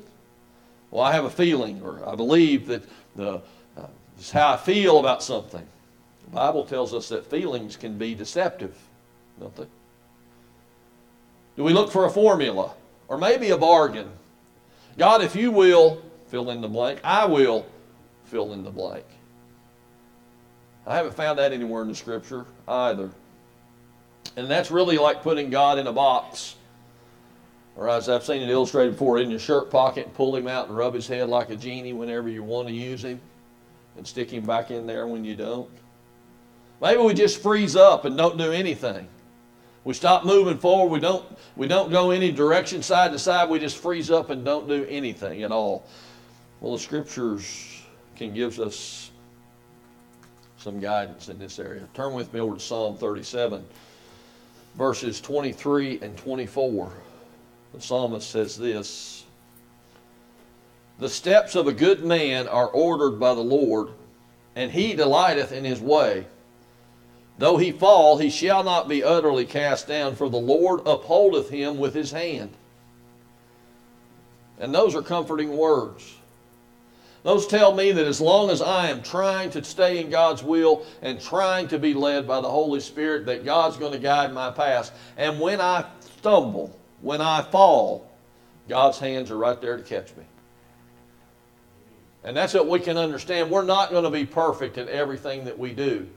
Well, 0.90 1.04
I 1.04 1.12
have 1.12 1.24
a 1.24 1.30
feeling, 1.30 1.80
or 1.84 2.04
I 2.04 2.16
believe 2.16 2.66
that 2.66 2.82
the, 3.14 3.40
uh, 3.76 3.86
is 4.18 4.32
how 4.32 4.54
I 4.54 4.56
feel 4.56 4.98
about 4.98 5.22
something. 5.22 5.64
The 6.24 6.30
Bible 6.32 6.64
tells 6.64 6.92
us 6.92 7.08
that 7.10 7.30
feelings 7.30 7.76
can 7.76 7.98
be 7.98 8.16
deceptive, 8.16 8.76
don't 9.38 9.54
they? 9.54 9.66
Do 11.56 11.62
we 11.62 11.72
look 11.72 11.92
for 11.92 12.04
a 12.04 12.10
formula 12.10 12.72
or 13.06 13.16
maybe 13.16 13.50
a 13.50 13.56
bargain? 13.56 14.10
God, 14.98 15.22
if 15.22 15.36
you 15.36 15.52
will 15.52 16.02
fill 16.32 16.50
in 16.50 16.62
the 16.62 16.68
blank, 16.68 16.98
I 17.04 17.26
will 17.26 17.66
fill 18.24 18.54
in 18.54 18.64
the 18.64 18.70
blank. 18.70 19.04
I 20.86 20.96
haven't 20.96 21.14
found 21.14 21.38
that 21.38 21.52
anywhere 21.52 21.82
in 21.82 21.88
the 21.88 21.94
scripture 21.94 22.46
either. 22.66 23.10
And 24.38 24.50
that's 24.50 24.70
really 24.70 24.96
like 24.96 25.22
putting 25.22 25.50
God 25.50 25.78
in 25.78 25.86
a 25.86 25.92
box. 25.92 26.56
Or 27.76 27.86
as 27.86 28.08
I've 28.08 28.24
seen 28.24 28.40
it 28.40 28.48
illustrated 28.48 28.92
before, 28.92 29.18
in 29.18 29.30
your 29.30 29.38
shirt 29.38 29.70
pocket 29.70 30.14
pull 30.14 30.34
him 30.34 30.48
out 30.48 30.68
and 30.68 30.76
rub 30.76 30.94
his 30.94 31.06
head 31.06 31.28
like 31.28 31.50
a 31.50 31.56
genie 31.56 31.92
whenever 31.92 32.30
you 32.30 32.42
want 32.42 32.66
to 32.68 32.74
use 32.74 33.04
him 33.04 33.20
and 33.98 34.06
stick 34.06 34.30
him 34.30 34.46
back 34.46 34.70
in 34.70 34.86
there 34.86 35.06
when 35.06 35.26
you 35.26 35.36
don't. 35.36 35.68
Maybe 36.80 37.02
we 37.02 37.12
just 37.12 37.42
freeze 37.42 37.76
up 37.76 38.06
and 38.06 38.16
don't 38.16 38.38
do 38.38 38.52
anything. 38.52 39.06
We 39.84 39.92
stop 39.92 40.24
moving 40.24 40.56
forward. 40.56 40.92
We 40.92 41.00
don't, 41.00 41.26
we 41.56 41.68
don't 41.68 41.90
go 41.90 42.10
any 42.10 42.32
direction 42.32 42.82
side 42.82 43.12
to 43.12 43.18
side. 43.18 43.50
We 43.50 43.58
just 43.58 43.76
freeze 43.76 44.10
up 44.10 44.30
and 44.30 44.46
don't 44.46 44.66
do 44.66 44.86
anything 44.88 45.42
at 45.42 45.52
all. 45.52 45.84
Well, 46.62 46.74
the 46.74 46.78
scriptures 46.78 47.82
can 48.14 48.32
give 48.32 48.60
us 48.60 49.10
some 50.58 50.78
guidance 50.78 51.28
in 51.28 51.36
this 51.36 51.58
area. 51.58 51.88
Turn 51.92 52.14
with 52.14 52.32
me 52.32 52.38
over 52.38 52.54
to 52.54 52.60
Psalm 52.60 52.96
37, 52.96 53.64
verses 54.76 55.20
23 55.20 55.98
and 56.02 56.16
24. 56.16 56.92
The 57.74 57.80
psalmist 57.80 58.30
says 58.30 58.56
this 58.56 59.24
The 61.00 61.08
steps 61.08 61.56
of 61.56 61.66
a 61.66 61.72
good 61.72 62.04
man 62.04 62.46
are 62.46 62.68
ordered 62.68 63.18
by 63.18 63.34
the 63.34 63.40
Lord, 63.40 63.88
and 64.54 64.70
he 64.70 64.94
delighteth 64.94 65.50
in 65.50 65.64
his 65.64 65.80
way. 65.80 66.26
Though 67.38 67.56
he 67.56 67.72
fall, 67.72 68.18
he 68.18 68.30
shall 68.30 68.62
not 68.62 68.86
be 68.86 69.02
utterly 69.02 69.46
cast 69.46 69.88
down, 69.88 70.14
for 70.14 70.30
the 70.30 70.36
Lord 70.36 70.82
upholdeth 70.86 71.50
him 71.50 71.78
with 71.78 71.92
his 71.92 72.12
hand. 72.12 72.50
And 74.60 74.72
those 74.72 74.94
are 74.94 75.02
comforting 75.02 75.56
words. 75.56 76.18
Those 77.22 77.46
tell 77.46 77.72
me 77.72 77.92
that 77.92 78.06
as 78.06 78.20
long 78.20 78.50
as 78.50 78.60
I 78.60 78.88
am 78.88 79.02
trying 79.02 79.50
to 79.50 79.62
stay 79.62 80.00
in 80.00 80.10
God's 80.10 80.42
will 80.42 80.84
and 81.02 81.20
trying 81.20 81.68
to 81.68 81.78
be 81.78 81.94
led 81.94 82.26
by 82.26 82.40
the 82.40 82.50
Holy 82.50 82.80
Spirit, 82.80 83.26
that 83.26 83.44
God's 83.44 83.76
going 83.76 83.92
to 83.92 83.98
guide 83.98 84.32
my 84.32 84.50
path. 84.50 84.90
And 85.16 85.38
when 85.38 85.60
I 85.60 85.84
stumble, 86.00 86.76
when 87.00 87.20
I 87.20 87.42
fall, 87.42 88.10
God's 88.68 88.98
hands 88.98 89.30
are 89.30 89.38
right 89.38 89.60
there 89.60 89.76
to 89.76 89.82
catch 89.82 90.16
me. 90.16 90.24
And 92.24 92.36
that's 92.36 92.54
what 92.54 92.68
we 92.68 92.80
can 92.80 92.96
understand. 92.96 93.50
We're 93.50 93.64
not 93.64 93.90
going 93.90 94.04
to 94.04 94.10
be 94.10 94.26
perfect 94.26 94.78
in 94.78 94.88
everything 94.88 95.44
that 95.44 95.58
we 95.58 95.72
do. 95.72 96.08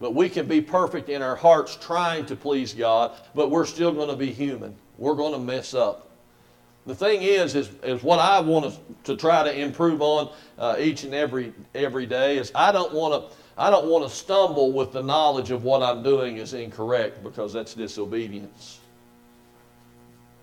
But 0.00 0.14
we 0.14 0.28
can 0.28 0.46
be 0.46 0.60
perfect 0.60 1.08
in 1.08 1.22
our 1.22 1.36
hearts 1.36 1.76
trying 1.76 2.26
to 2.26 2.36
please 2.36 2.74
God, 2.74 3.12
but 3.34 3.50
we're 3.50 3.66
still 3.66 3.92
going 3.92 4.08
to 4.08 4.16
be 4.16 4.32
human. 4.32 4.74
We're 4.98 5.14
going 5.14 5.32
to 5.32 5.38
mess 5.38 5.74
up. 5.74 6.11
The 6.86 6.94
thing 6.94 7.22
is, 7.22 7.54
is, 7.54 7.70
is 7.84 8.02
what 8.02 8.18
I 8.18 8.40
want 8.40 8.76
to, 9.04 9.16
try 9.16 9.44
to 9.44 9.56
improve 9.56 10.02
on 10.02 10.32
uh, 10.58 10.76
each 10.78 11.04
and 11.04 11.14
every 11.14 11.52
every 11.74 12.06
day 12.06 12.38
is 12.38 12.50
I 12.54 12.72
don't 12.72 12.92
want 12.92 13.30
to 13.30 13.36
I 13.56 13.70
don't 13.70 13.86
want 13.86 14.08
to 14.08 14.14
stumble 14.14 14.72
with 14.72 14.92
the 14.92 15.02
knowledge 15.02 15.50
of 15.50 15.62
what 15.62 15.82
I'm 15.82 16.02
doing 16.02 16.38
is 16.38 16.54
incorrect 16.54 17.22
because 17.22 17.52
that's 17.52 17.74
disobedience. 17.74 18.80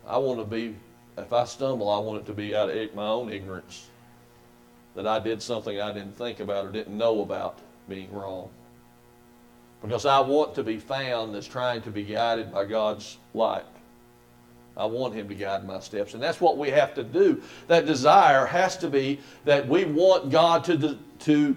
I 0.07 0.17
want 0.17 0.39
to 0.39 0.45
be 0.45 0.75
if 1.17 1.33
I 1.33 1.43
stumble, 1.43 1.89
I 1.89 1.99
want 1.99 2.21
it 2.21 2.25
to 2.27 2.33
be 2.33 2.55
out 2.55 2.69
of 2.69 2.95
my 2.95 3.07
own 3.07 3.31
ignorance 3.31 3.87
that 4.95 5.05
I 5.05 5.19
did 5.19 5.41
something 5.41 5.79
I 5.79 5.91
didn't 5.91 6.17
think 6.17 6.39
about 6.39 6.65
or 6.65 6.71
didn't 6.71 6.97
know 6.97 7.21
about 7.21 7.59
being 7.87 8.11
wrong. 8.11 8.49
Because 9.81 10.05
I 10.05 10.19
want 10.19 10.55
to 10.55 10.63
be 10.63 10.77
found 10.77 11.35
as 11.35 11.47
trying 11.47 11.81
to 11.83 11.91
be 11.91 12.03
guided 12.03 12.53
by 12.53 12.65
God's 12.65 13.17
light. 13.33 13.63
I 14.79 14.85
want 14.85 15.13
him 15.13 15.27
to 15.27 15.35
guide 15.35 15.67
my 15.67 15.81
steps. 15.81 16.13
And 16.13 16.23
that's 16.23 16.39
what 16.39 16.57
we 16.57 16.69
have 16.69 16.93
to 16.95 17.03
do. 17.03 17.43
That 17.67 17.85
desire 17.85 18.45
has 18.45 18.77
to 18.77 18.89
be 18.89 19.19
that 19.43 19.67
we 19.67 19.83
want 19.83 20.29
God 20.29 20.63
to, 20.63 20.97
to 21.19 21.55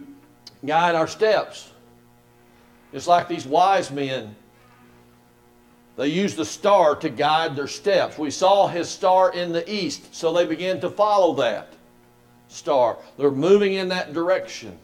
guide 0.67 0.97
our 0.97 1.07
steps. 1.07 1.71
It's 2.93 3.07
like 3.07 3.29
these 3.29 3.47
wise 3.47 3.93
men. 3.93 4.35
They 5.97 6.09
used 6.09 6.37
the 6.37 6.45
star 6.45 6.97
to 6.97 7.09
guide 7.09 7.55
their 7.55 7.69
steps. 7.69 8.19
We 8.19 8.33
saw 8.33 8.67
his 8.67 8.89
star 8.89 9.33
in 9.33 9.53
the 9.53 9.73
east, 9.73 10.13
so 10.13 10.33
they 10.33 10.45
began 10.45 10.81
to 10.81 10.91
follow 10.91 11.35
that 11.35 11.75
star. 12.49 12.99
They're 13.19 13.31
moving 13.31 13.75
in 13.75 13.89
that 13.91 14.15
direction. 14.15 14.77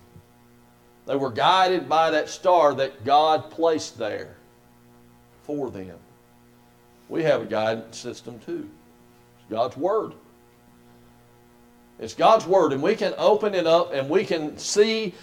They 1.06 1.16
were 1.16 1.32
guided 1.32 1.88
by 1.88 2.12
that 2.12 2.28
star 2.28 2.72
that 2.74 3.04
God 3.04 3.50
placed 3.50 3.98
there 3.98 4.36
for 5.42 5.70
them 5.70 5.98
we 7.08 7.22
have 7.22 7.42
a 7.42 7.46
guidance 7.46 7.98
system 7.98 8.38
too. 8.40 8.68
It's 9.38 9.50
God's 9.50 9.76
Word. 9.76 10.12
It's 11.98 12.14
God's 12.14 12.46
Word, 12.46 12.72
and 12.72 12.82
we 12.82 12.94
can 12.94 13.14
open 13.18 13.54
it 13.54 13.66
up 13.66 13.92
and 13.92 14.08
we 14.08 14.24
can 14.24 14.56
see 14.58 15.14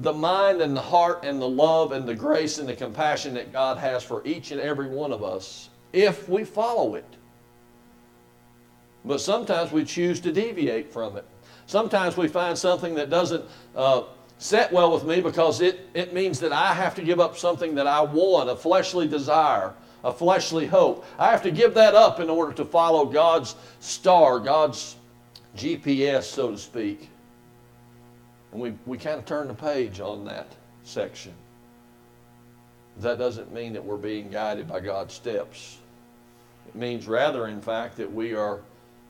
the 0.00 0.12
mind 0.12 0.60
and 0.60 0.76
the 0.76 0.82
heart 0.82 1.24
and 1.24 1.40
the 1.40 1.48
love 1.48 1.92
and 1.92 2.06
the 2.06 2.14
grace 2.14 2.58
and 2.58 2.68
the 2.68 2.76
compassion 2.76 3.34
that 3.34 3.52
God 3.52 3.78
has 3.78 4.02
for 4.02 4.22
each 4.26 4.50
and 4.50 4.60
every 4.60 4.88
one 4.88 5.12
of 5.12 5.24
us 5.24 5.70
if 5.92 6.28
we 6.28 6.44
follow 6.44 6.94
it. 6.94 7.06
But 9.04 9.20
sometimes 9.20 9.72
we 9.72 9.84
choose 9.84 10.20
to 10.20 10.32
deviate 10.32 10.92
from 10.92 11.16
it. 11.16 11.24
Sometimes 11.66 12.16
we 12.16 12.28
find 12.28 12.58
something 12.58 12.94
that 12.96 13.08
doesn't 13.08 13.44
uh, 13.74 14.02
set 14.38 14.70
well 14.72 14.92
with 14.92 15.04
me 15.04 15.20
because 15.20 15.60
it, 15.60 15.88
it 15.94 16.12
means 16.12 16.40
that 16.40 16.52
I 16.52 16.74
have 16.74 16.94
to 16.96 17.02
give 17.02 17.20
up 17.20 17.38
something 17.38 17.74
that 17.76 17.86
I 17.86 18.02
want, 18.02 18.50
a 18.50 18.56
fleshly 18.56 19.08
desire 19.08 19.72
a 20.04 20.12
fleshly 20.12 20.66
hope. 20.66 21.04
I 21.18 21.30
have 21.30 21.42
to 21.42 21.50
give 21.50 21.74
that 21.74 21.94
up 21.94 22.20
in 22.20 22.30
order 22.30 22.52
to 22.54 22.64
follow 22.64 23.04
God's 23.04 23.54
star, 23.80 24.40
God's 24.40 24.96
GPS, 25.56 26.24
so 26.24 26.50
to 26.50 26.58
speak. 26.58 27.08
And 28.52 28.60
we, 28.60 28.74
we 28.86 28.98
kind 28.98 29.18
of 29.18 29.26
turn 29.26 29.48
the 29.48 29.54
page 29.54 30.00
on 30.00 30.24
that 30.24 30.48
section. 30.84 31.32
That 32.98 33.18
doesn't 33.18 33.52
mean 33.52 33.72
that 33.74 33.84
we're 33.84 33.96
being 33.96 34.30
guided 34.30 34.68
by 34.68 34.80
God's 34.80 35.14
steps. 35.14 35.78
It 36.68 36.74
means 36.74 37.06
rather, 37.06 37.48
in 37.48 37.60
fact, 37.60 37.96
that 37.96 38.12
we 38.12 38.34
are 38.34 38.60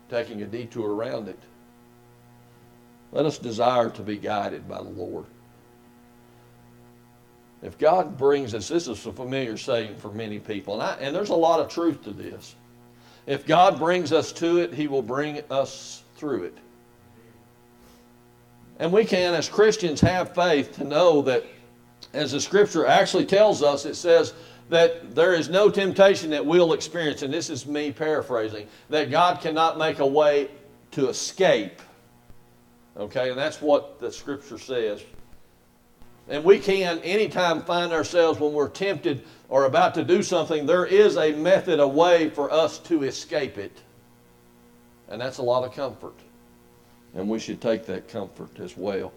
taking 0.09 0.41
a 0.41 0.45
detour 0.45 0.93
around 0.93 1.27
it. 1.27 1.39
Let 3.11 3.25
us 3.25 3.37
desire 3.37 3.89
to 3.89 4.01
be 4.01 4.17
guided 4.17 4.67
by 4.69 4.77
the 4.77 4.89
Lord. 4.89 5.25
If 7.61 7.77
God 7.77 8.17
brings 8.17 8.55
us, 8.55 8.67
this 8.67 8.87
is 8.87 9.05
a 9.05 9.11
familiar 9.11 9.55
saying 9.55 9.97
for 9.97 10.11
many 10.11 10.39
people, 10.39 10.73
and, 10.75 10.83
I, 10.83 10.93
and 10.95 11.15
there's 11.15 11.29
a 11.29 11.35
lot 11.35 11.59
of 11.59 11.69
truth 11.69 12.03
to 12.05 12.11
this. 12.11 12.55
If 13.27 13.45
God 13.45 13.77
brings 13.77 14.11
us 14.11 14.31
to 14.33 14.57
it, 14.57 14.73
He 14.73 14.87
will 14.87 15.03
bring 15.03 15.41
us 15.51 16.03
through 16.15 16.45
it. 16.45 16.57
And 18.79 18.91
we 18.91 19.05
can, 19.05 19.35
as 19.35 19.47
Christians, 19.47 20.01
have 20.01 20.33
faith 20.33 20.75
to 20.77 20.83
know 20.83 21.21
that, 21.21 21.45
as 22.13 22.31
the 22.31 22.41
scripture 22.41 22.87
actually 22.87 23.25
tells 23.25 23.61
us, 23.61 23.85
it 23.85 23.93
says 23.93 24.33
that 24.69 25.13
there 25.13 25.35
is 25.35 25.49
no 25.49 25.69
temptation 25.69 26.31
that 26.31 26.43
we'll 26.43 26.73
experience, 26.73 27.21
and 27.21 27.31
this 27.31 27.51
is 27.51 27.67
me 27.67 27.91
paraphrasing, 27.91 28.67
that 28.89 29.11
God 29.11 29.39
cannot 29.39 29.77
make 29.77 29.99
a 29.99 30.07
way 30.07 30.49
to 30.91 31.09
escape. 31.09 31.79
Okay, 32.97 33.29
and 33.29 33.37
that's 33.37 33.61
what 33.61 33.99
the 33.99 34.11
scripture 34.11 34.57
says. 34.57 35.03
And 36.31 36.45
we 36.45 36.59
can, 36.59 36.99
anytime, 36.99 37.61
find 37.61 37.91
ourselves 37.91 38.39
when 38.39 38.53
we're 38.53 38.69
tempted 38.69 39.21
or 39.49 39.65
about 39.65 39.93
to 39.95 40.03
do 40.05 40.23
something, 40.23 40.65
there 40.65 40.85
is 40.85 41.17
a 41.17 41.33
method, 41.33 41.81
a 41.81 41.87
way 41.87 42.29
for 42.29 42.49
us 42.49 42.79
to 42.79 43.03
escape 43.03 43.57
it. 43.57 43.77
And 45.09 45.19
that's 45.19 45.39
a 45.39 45.43
lot 45.43 45.65
of 45.65 45.75
comfort. 45.75 46.15
And 47.13 47.27
we 47.27 47.37
should 47.37 47.59
take 47.59 47.85
that 47.87 48.07
comfort 48.07 48.61
as 48.61 48.77
well. 48.77 49.11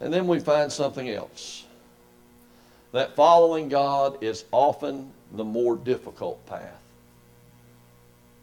And 0.00 0.12
then 0.12 0.26
we 0.26 0.40
find 0.40 0.70
something 0.70 1.08
else 1.08 1.64
that 2.90 3.14
following 3.14 3.68
God 3.68 4.20
is 4.20 4.46
often 4.50 5.12
the 5.32 5.44
more 5.44 5.76
difficult 5.76 6.44
path. 6.46 6.82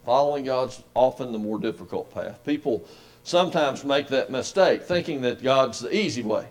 Following 0.05 0.45
God's 0.45 0.81
often 0.93 1.33
the 1.33 1.39
more 1.39 1.59
difficult 1.59 2.13
path. 2.13 2.39
People 2.45 2.88
sometimes 3.25 3.84
make 3.84 4.08
that 4.10 4.29
mistake, 4.29 4.84
thinking 4.84 5.22
that 5.22 5.44
God's 5.44 5.79
the 5.79 5.94
easy 5.94 6.22
way. 6.22 6.48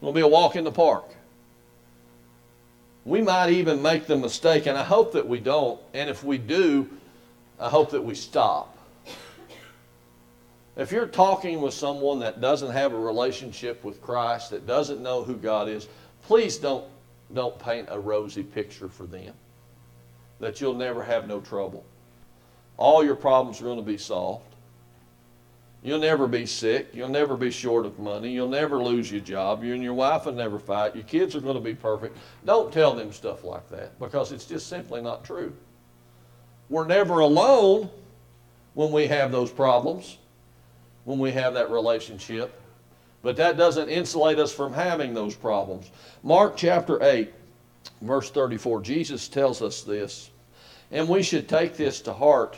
It'll 0.00 0.12
be 0.12 0.20
a 0.20 0.28
walk 0.28 0.54
in 0.54 0.64
the 0.64 0.70
park. 0.70 1.06
We 3.04 3.22
might 3.22 3.50
even 3.50 3.82
make 3.82 4.06
the 4.06 4.16
mistake, 4.16 4.66
and 4.66 4.78
I 4.78 4.84
hope 4.84 5.12
that 5.12 5.26
we 5.26 5.40
don't, 5.40 5.80
and 5.94 6.08
if 6.08 6.22
we 6.22 6.38
do, 6.38 6.88
I 7.58 7.68
hope 7.68 7.90
that 7.90 8.04
we 8.04 8.14
stop. 8.14 8.76
If 10.76 10.92
you're 10.92 11.06
talking 11.06 11.60
with 11.60 11.74
someone 11.74 12.20
that 12.20 12.40
doesn't 12.40 12.70
have 12.70 12.92
a 12.92 12.98
relationship 12.98 13.82
with 13.82 14.00
Christ, 14.02 14.50
that 14.50 14.66
doesn't 14.66 15.02
know 15.02 15.24
who 15.24 15.36
God 15.36 15.68
is, 15.68 15.88
please 16.22 16.58
don't, 16.58 16.84
don't 17.32 17.58
paint 17.58 17.88
a 17.90 17.98
rosy 17.98 18.42
picture 18.42 18.88
for 18.88 19.04
them. 19.04 19.34
That 20.38 20.60
you'll 20.60 20.74
never 20.74 21.02
have 21.02 21.26
no 21.26 21.40
trouble. 21.40 21.84
All 22.76 23.04
your 23.04 23.16
problems 23.16 23.60
are 23.60 23.64
going 23.64 23.78
to 23.78 23.82
be 23.82 23.98
solved. 23.98 24.51
You'll 25.82 25.98
never 25.98 26.28
be 26.28 26.46
sick. 26.46 26.90
You'll 26.92 27.08
never 27.08 27.36
be 27.36 27.50
short 27.50 27.86
of 27.86 27.98
money. 27.98 28.30
You'll 28.30 28.48
never 28.48 28.80
lose 28.82 29.10
your 29.10 29.20
job. 29.20 29.64
You 29.64 29.74
and 29.74 29.82
your 29.82 29.94
wife 29.94 30.26
will 30.26 30.32
never 30.32 30.58
fight. 30.58 30.94
Your 30.94 31.04
kids 31.04 31.34
are 31.34 31.40
going 31.40 31.56
to 31.56 31.60
be 31.60 31.74
perfect. 31.74 32.16
Don't 32.44 32.72
tell 32.72 32.94
them 32.94 33.12
stuff 33.12 33.42
like 33.42 33.68
that 33.70 33.98
because 33.98 34.30
it's 34.30 34.44
just 34.44 34.68
simply 34.68 35.02
not 35.02 35.24
true. 35.24 35.52
We're 36.68 36.86
never 36.86 37.18
alone 37.18 37.90
when 38.74 38.92
we 38.92 39.08
have 39.08 39.32
those 39.32 39.50
problems, 39.50 40.18
when 41.04 41.18
we 41.18 41.32
have 41.32 41.54
that 41.54 41.70
relationship. 41.70 42.60
But 43.22 43.36
that 43.36 43.56
doesn't 43.56 43.88
insulate 43.88 44.38
us 44.38 44.52
from 44.52 44.72
having 44.72 45.14
those 45.14 45.34
problems. 45.34 45.90
Mark 46.22 46.56
chapter 46.56 47.02
8, 47.02 47.32
verse 48.00 48.30
34, 48.30 48.82
Jesus 48.82 49.28
tells 49.28 49.62
us 49.62 49.82
this, 49.82 50.30
and 50.92 51.08
we 51.08 51.22
should 51.22 51.48
take 51.48 51.76
this 51.76 52.00
to 52.02 52.12
heart 52.12 52.56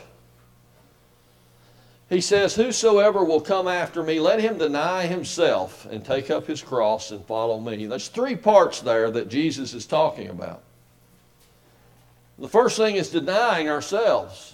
he 2.09 2.21
says, 2.21 2.55
Whosoever 2.55 3.23
will 3.23 3.41
come 3.41 3.67
after 3.67 4.03
me, 4.03 4.19
let 4.19 4.39
him 4.39 4.57
deny 4.57 5.07
himself 5.07 5.87
and 5.89 6.05
take 6.05 6.29
up 6.29 6.45
his 6.45 6.61
cross 6.61 7.11
and 7.11 7.25
follow 7.25 7.59
me. 7.59 7.87
There's 7.87 8.09
three 8.09 8.35
parts 8.35 8.81
there 8.81 9.09
that 9.11 9.27
Jesus 9.27 9.73
is 9.73 9.85
talking 9.85 10.29
about. 10.29 10.61
The 12.37 12.49
first 12.49 12.77
thing 12.77 12.95
is 12.95 13.09
denying 13.09 13.69
ourselves. 13.69 14.53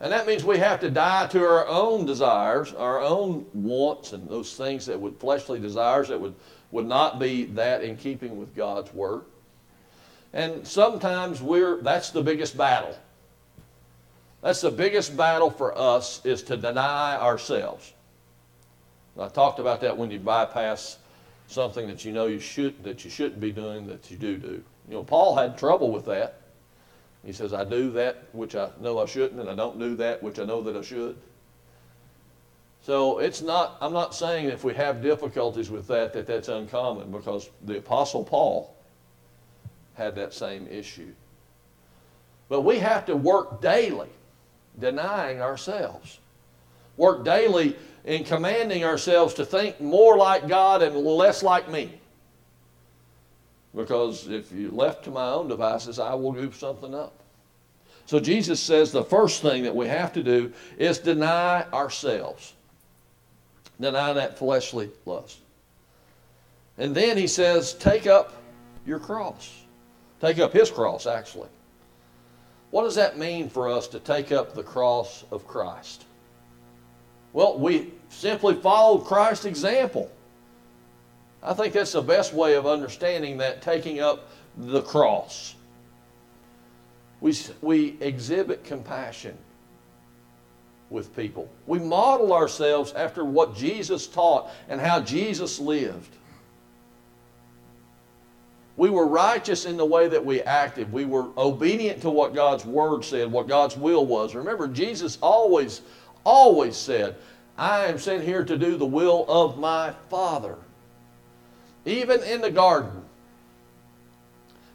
And 0.00 0.12
that 0.12 0.26
means 0.26 0.42
we 0.42 0.56
have 0.58 0.80
to 0.80 0.90
die 0.90 1.26
to 1.26 1.44
our 1.44 1.66
own 1.66 2.06
desires, 2.06 2.72
our 2.72 3.00
own 3.00 3.44
wants, 3.52 4.14
and 4.14 4.26
those 4.26 4.54
things 4.54 4.86
that 4.86 4.98
would, 4.98 5.18
fleshly 5.18 5.60
desires 5.60 6.08
that 6.08 6.18
would, 6.18 6.34
would 6.70 6.86
not 6.86 7.18
be 7.18 7.44
that 7.46 7.82
in 7.82 7.98
keeping 7.98 8.38
with 8.38 8.56
God's 8.56 8.94
word. 8.94 9.22
And 10.32 10.66
sometimes 10.66 11.42
we're, 11.42 11.82
that's 11.82 12.10
the 12.10 12.22
biggest 12.22 12.56
battle 12.56 12.96
that's 14.42 14.60
the 14.60 14.70
biggest 14.70 15.16
battle 15.16 15.50
for 15.50 15.76
us 15.76 16.24
is 16.24 16.42
to 16.44 16.56
deny 16.56 17.16
ourselves. 17.16 17.92
I 19.18 19.28
talked 19.28 19.58
about 19.58 19.82
that 19.82 19.96
when 19.96 20.10
you 20.10 20.18
bypass 20.18 20.98
something 21.46 21.86
that 21.88 22.04
you 22.04 22.12
know 22.12 22.26
you 22.26 22.40
should 22.40 22.82
that 22.84 23.04
you 23.04 23.10
shouldn't 23.10 23.40
be 23.40 23.52
doing 23.52 23.86
that 23.88 24.10
you 24.10 24.16
do 24.16 24.38
do. 24.38 24.62
You 24.88 24.94
know, 24.94 25.04
Paul 25.04 25.36
had 25.36 25.58
trouble 25.58 25.92
with 25.92 26.06
that. 26.06 26.40
He 27.24 27.32
says, 27.32 27.52
I 27.52 27.64
do 27.64 27.90
that 27.92 28.24
which 28.32 28.56
I 28.56 28.70
know 28.80 28.98
I 28.98 29.04
shouldn't, 29.04 29.40
and 29.40 29.50
I 29.50 29.54
don't 29.54 29.78
do 29.78 29.94
that 29.96 30.22
which 30.22 30.38
I 30.38 30.44
know 30.44 30.62
that 30.62 30.76
I 30.76 30.80
should. 30.80 31.16
So 32.82 33.18
it's 33.18 33.42
not, 33.42 33.76
I'm 33.82 33.92
not 33.92 34.14
saying 34.14 34.46
if 34.46 34.64
we 34.64 34.72
have 34.74 35.02
difficulties 35.02 35.70
with 35.70 35.86
that, 35.88 36.14
that 36.14 36.26
that's 36.26 36.48
uncommon 36.48 37.10
because 37.10 37.50
the 37.66 37.76
Apostle 37.76 38.24
Paul 38.24 38.74
had 39.94 40.14
that 40.14 40.32
same 40.32 40.66
issue. 40.66 41.12
But 42.48 42.62
we 42.62 42.78
have 42.78 43.04
to 43.06 43.16
work 43.16 43.60
daily 43.60 44.08
denying 44.78 45.40
ourselves. 45.40 46.18
Work 46.96 47.24
daily 47.24 47.76
in 48.04 48.24
commanding 48.24 48.84
ourselves 48.84 49.34
to 49.34 49.44
think 49.44 49.80
more 49.80 50.16
like 50.16 50.48
God 50.48 50.82
and 50.82 50.96
less 50.96 51.42
like 51.42 51.70
me. 51.70 52.00
Because 53.74 54.28
if 54.28 54.50
you 54.52 54.70
left 54.70 55.04
to 55.04 55.10
my 55.10 55.28
own 55.28 55.48
devices, 55.48 55.98
I 55.98 56.14
will 56.14 56.32
goof 56.32 56.58
something 56.58 56.94
up. 56.94 57.14
So 58.06 58.18
Jesus 58.18 58.58
says 58.58 58.90
the 58.90 59.04
first 59.04 59.42
thing 59.42 59.62
that 59.62 59.74
we 59.74 59.86
have 59.86 60.12
to 60.14 60.22
do 60.22 60.52
is 60.78 60.98
deny 60.98 61.62
ourselves. 61.72 62.54
Deny 63.80 64.12
that 64.12 64.36
fleshly 64.36 64.90
lust. 65.06 65.38
And 66.76 66.94
then 66.94 67.16
he 67.16 67.26
says, 67.26 67.74
take 67.74 68.06
up 68.06 68.32
your 68.84 68.98
cross. 68.98 69.62
Take 70.20 70.38
up 70.38 70.52
his 70.52 70.70
cross, 70.70 71.06
actually. 71.06 71.48
What 72.70 72.84
does 72.84 72.94
that 72.94 73.18
mean 73.18 73.48
for 73.48 73.68
us 73.68 73.88
to 73.88 73.98
take 73.98 74.30
up 74.32 74.54
the 74.54 74.62
cross 74.62 75.24
of 75.30 75.46
Christ? 75.46 76.04
Well, 77.32 77.58
we 77.58 77.92
simply 78.08 78.54
follow 78.56 78.98
Christ's 78.98 79.44
example. 79.44 80.10
I 81.42 81.54
think 81.54 81.74
that's 81.74 81.92
the 81.92 82.02
best 82.02 82.34
way 82.34 82.54
of 82.54 82.66
understanding 82.66 83.38
that 83.38 83.62
taking 83.62 84.00
up 84.00 84.28
the 84.56 84.82
cross. 84.82 85.54
We, 87.20 87.34
we 87.60 87.96
exhibit 88.00 88.64
compassion 88.64 89.36
with 90.90 91.14
people. 91.14 91.48
We 91.66 91.78
model 91.78 92.32
ourselves 92.32 92.92
after 92.92 93.24
what 93.24 93.54
Jesus 93.54 94.06
taught 94.06 94.50
and 94.68 94.80
how 94.80 95.00
Jesus 95.00 95.58
lived. 95.58 96.16
We 98.80 98.88
were 98.88 99.06
righteous 99.06 99.66
in 99.66 99.76
the 99.76 99.84
way 99.84 100.08
that 100.08 100.24
we 100.24 100.40
acted. 100.40 100.90
We 100.90 101.04
were 101.04 101.26
obedient 101.36 102.00
to 102.00 102.08
what 102.08 102.34
God's 102.34 102.64
word 102.64 103.04
said, 103.04 103.30
what 103.30 103.46
God's 103.46 103.76
will 103.76 104.06
was. 104.06 104.34
Remember, 104.34 104.66
Jesus 104.66 105.18
always, 105.20 105.82
always 106.24 106.78
said, 106.78 107.16
I 107.58 107.84
am 107.88 107.98
sent 107.98 108.24
here 108.24 108.42
to 108.42 108.56
do 108.56 108.78
the 108.78 108.86
will 108.86 109.26
of 109.28 109.58
my 109.58 109.92
Father. 110.08 110.56
Even 111.84 112.22
in 112.22 112.40
the 112.40 112.50
garden, 112.50 113.02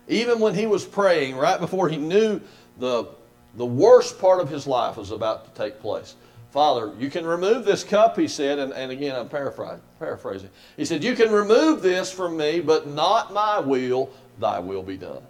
even 0.08 0.40
when 0.40 0.54
he 0.54 0.68
was 0.68 0.86
praying, 0.86 1.36
right 1.36 1.60
before 1.60 1.90
he 1.90 1.98
knew 1.98 2.40
the, 2.78 3.08
the 3.56 3.66
worst 3.66 4.20
part 4.20 4.40
of 4.40 4.48
his 4.50 4.68
life 4.68 4.98
was 4.98 5.10
about 5.10 5.46
to 5.46 5.60
take 5.60 5.80
place, 5.80 6.14
Father, 6.56 6.94
you 6.98 7.10
can 7.10 7.26
remove 7.26 7.66
this 7.66 7.84
cup, 7.84 8.18
he 8.18 8.30
said, 8.30 8.60
and, 8.60 8.72
and 8.72 8.90
again, 8.90 9.14
I'm 9.14 9.28
paraphrasing, 9.28 9.82
paraphrasing. 10.00 10.50
He 10.78 10.86
said, 10.86 11.04
You 11.04 11.14
can 11.14 11.30
remove 11.30 11.82
this 11.82 12.10
from 12.10 12.38
me, 12.38 12.62
but 12.62 12.88
not 12.88 13.34
my 13.34 13.60
will, 13.60 14.10
thy 14.40 14.60
will 14.60 14.82
be 14.82 14.96
done. 14.96 15.22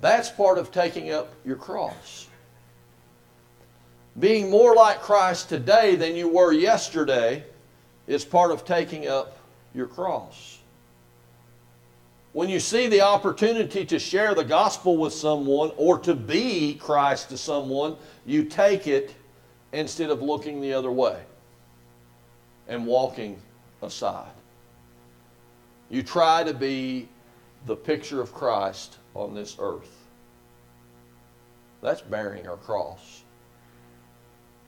That's 0.00 0.30
part 0.30 0.58
of 0.58 0.72
taking 0.72 1.12
up 1.12 1.32
your 1.44 1.54
cross. 1.54 2.26
Being 4.18 4.50
more 4.50 4.74
like 4.74 5.00
Christ 5.00 5.48
today 5.48 5.94
than 5.94 6.16
you 6.16 6.28
were 6.28 6.52
yesterday 6.52 7.44
is 8.08 8.24
part 8.24 8.50
of 8.50 8.64
taking 8.64 9.06
up 9.06 9.38
your 9.76 9.86
cross. 9.86 10.57
When 12.32 12.48
you 12.48 12.60
see 12.60 12.88
the 12.88 13.00
opportunity 13.00 13.84
to 13.86 13.98
share 13.98 14.34
the 14.34 14.44
gospel 14.44 14.96
with 14.96 15.12
someone 15.12 15.72
or 15.76 15.98
to 16.00 16.14
be 16.14 16.74
Christ 16.74 17.30
to 17.30 17.38
someone, 17.38 17.96
you 18.26 18.44
take 18.44 18.86
it 18.86 19.14
instead 19.72 20.10
of 20.10 20.22
looking 20.22 20.60
the 20.60 20.72
other 20.72 20.90
way 20.92 21.22
and 22.68 22.86
walking 22.86 23.40
aside. 23.82 24.30
You 25.90 26.02
try 26.02 26.44
to 26.44 26.52
be 26.54 27.08
the 27.66 27.76
picture 27.76 28.20
of 28.20 28.32
Christ 28.34 28.98
on 29.14 29.34
this 29.34 29.56
earth. 29.58 29.90
That's 31.82 32.02
bearing 32.02 32.46
our 32.46 32.56
cross. 32.56 33.22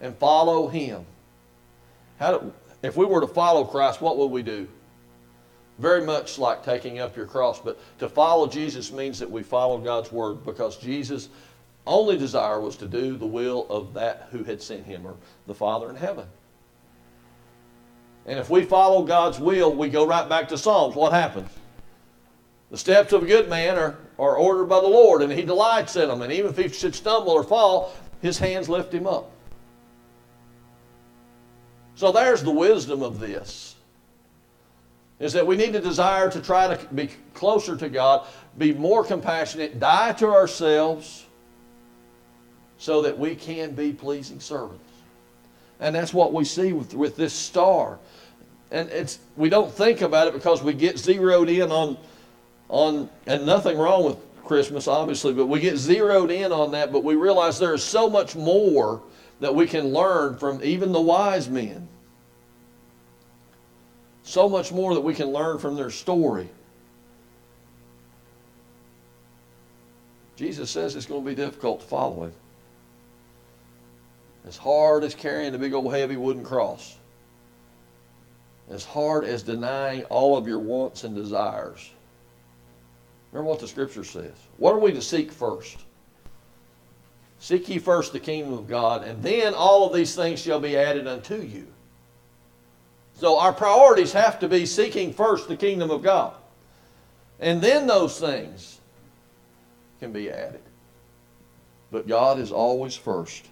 and 0.01 0.17
follow 0.17 0.67
him. 0.69 1.05
How 2.19 2.39
do, 2.39 2.53
if 2.83 2.97
we 2.97 3.05
were 3.05 3.21
to 3.21 3.27
follow 3.27 3.65
Christ, 3.65 4.01
what 4.01 4.17
would 4.19 4.31
we 4.31 4.43
do? 4.43 4.67
Very 5.81 6.05
much 6.05 6.39
like 6.39 6.63
taking 6.63 6.99
up 6.99 7.17
your 7.17 7.25
cross, 7.25 7.59
but 7.59 7.81
to 8.01 8.09
follow 8.09 8.47
Jesus 8.47 8.93
means 8.93 9.19
that 9.19 9.31
we 9.31 9.43
follow 9.43 9.79
God's 9.79 10.13
word 10.13 10.45
because 10.45 10.77
Jesus' 10.77 11.31
only 11.87 12.19
desire 12.19 12.61
was 12.61 12.77
to 12.77 12.87
do 12.87 13.17
the 13.17 13.27
will 13.27 13.67
of 13.71 13.95
that 13.95 14.29
who 14.31 14.45
had 14.45 14.61
sent 14.61 14.85
him, 14.85 15.07
or 15.07 15.17
the 15.47 15.55
Father 15.55 15.89
in 15.89 15.97
heaven. 15.97 16.27
And 18.27 18.39
if 18.39 18.51
we 18.51 18.63
follow 18.63 19.05
God's 19.05 19.39
will, 19.39 19.75
we 19.75 19.89
go 19.89 20.07
right 20.07 20.29
back 20.29 20.49
to 20.51 20.59
Psalms. 20.59 20.95
What 20.95 21.15
happens? 21.15 21.49
The 22.71 22.77
steps 22.77 23.15
of 23.15 23.23
a 23.23 23.27
good 23.27 23.49
man 23.49 23.79
are, 23.79 23.97
are 24.19 24.37
ordered 24.37 24.67
by 24.67 24.81
the 24.81 24.87
Lord, 24.87 25.23
and 25.23 25.33
he 25.33 25.43
delights 25.43 25.97
in 25.97 26.09
them. 26.09 26.21
And 26.21 26.31
even 26.31 26.51
if 26.51 26.59
he 26.59 26.69
should 26.69 26.95
stumble 26.95 27.33
or 27.33 27.43
fall, 27.43 27.95
his 28.21 28.39
hands 28.39 28.69
lift 28.69 28.93
him 28.93 29.07
up. 29.07 29.31
So 31.95 32.13
there's 32.13 32.43
the 32.43 32.51
wisdom 32.51 33.03
of 33.03 33.19
this. 33.19 33.70
Is 35.21 35.33
that 35.35 35.47
we 35.47 35.57
need 35.57 35.75
to 35.75 35.81
desire 35.81 36.31
to 36.31 36.41
try 36.41 36.75
to 36.75 36.95
be 36.95 37.11
closer 37.35 37.77
to 37.77 37.89
God, 37.89 38.27
be 38.59 38.73
more 38.73 39.05
compassionate, 39.05 39.79
die 39.79 40.13
to 40.15 40.27
ourselves, 40.27 41.27
so 42.79 43.03
that 43.03 43.17
we 43.17 43.37
can 43.37 43.73
be 43.73 43.93
pleasing 43.93 44.41
servants. 44.41 44.83
And 45.79 45.95
that's 45.95 46.13
what 46.13 46.33
we 46.33 46.45
see 46.45 46.73
with, 46.73 46.95
with 46.95 47.17
this 47.17 47.35
star. 47.35 47.99
And 48.71 48.89
it's 48.89 49.19
we 49.37 49.49
don't 49.49 49.71
think 49.71 50.01
about 50.01 50.29
it 50.29 50.35
because 50.35 50.63
we 50.63 50.73
get 50.73 50.99
zeroed 50.99 51.49
in 51.49 51.71
on 51.71 51.99
on 52.69 53.11
and 53.27 53.45
nothing 53.45 53.77
wrong 53.77 54.05
with 54.05 54.17
Christmas, 54.45 54.89
obviously, 54.89 55.33
but 55.33 55.47
we 55.47 55.61
get 55.61 55.77
zeroed 55.77 56.31
in 56.31 56.51
on 56.51 56.71
that, 56.73 56.93
but 56.93 57.05
we 57.05 57.15
realize 57.15 57.59
there 57.59 57.75
is 57.75 57.85
so 57.85 58.09
much 58.09 58.35
more 58.35 59.03
that 59.41 59.55
we 59.55 59.67
can 59.67 59.93
learn 59.93 60.37
from 60.39 60.63
even 60.63 60.93
the 60.93 61.01
wise 61.01 61.49
men. 61.49 61.89
So 64.23 64.49
much 64.49 64.73
more 64.73 64.95
that 64.95 65.01
we 65.01 65.15
can 65.15 65.29
learn 65.29 65.59
from 65.59 65.77
their 65.77 65.91
story. 65.91 66.49
Jesus 70.37 70.71
says 70.71 70.97
it's 70.97 71.07
going 71.07 71.25
to 71.25 71.31
be 71.31 71.35
difficult 71.35 71.81
to 71.81 71.87
follow 71.87 72.25
him. 72.25 72.33
As 74.47 74.57
hard 74.57 75.05
as 75.05 75.15
carrying 75.15 75.55
a 75.55 75.59
big 75.59 75.75
old 75.75 75.93
heavy 75.93 76.17
wooden 76.17 76.45
cross. 76.45 76.97
As 78.71 78.85
hard 78.85 79.25
as 79.25 79.43
denying 79.43 80.05
all 80.05 80.37
of 80.39 80.47
your 80.47 80.59
wants 80.59 81.05
and 81.05 81.15
desires. 81.15 81.91
Remember 83.33 83.51
what 83.51 83.61
the 83.61 83.69
scripture 83.69 84.05
says. 84.05 84.33
What 84.57 84.75
are 84.75 84.79
we 84.79 84.93
to 84.93 85.03
seek 85.03 85.31
first? 85.31 85.79
Seek 87.39 87.69
ye 87.69 87.79
first 87.79 88.13
the 88.13 88.21
kingdom 88.21 88.53
of 88.53 88.69
God, 88.69 89.03
and 89.03 89.23
then 89.23 89.55
all 89.55 89.87
of 89.87 89.95
these 89.95 90.15
things 90.15 90.41
shall 90.41 90.61
be 90.61 90.77
added 90.77 91.07
unto 91.07 91.37
you. 91.37 91.67
So 93.21 93.39
our 93.39 93.53
priorities 93.53 94.13
have 94.15 94.39
to 94.39 94.49
be 94.49 94.65
seeking 94.65 95.13
first 95.13 95.47
the 95.47 95.55
kingdom 95.55 95.91
of 95.91 96.03
God. 96.03 96.33
And 97.39 97.61
then 97.61 97.87
those 97.87 98.19
things 98.19 98.81
can 100.01 100.11
be 100.11 100.31
added. 100.31 100.63
But 101.91 102.09
God 102.09 102.39
is 102.39 102.51
always 102.51 102.97
first. 102.97 103.47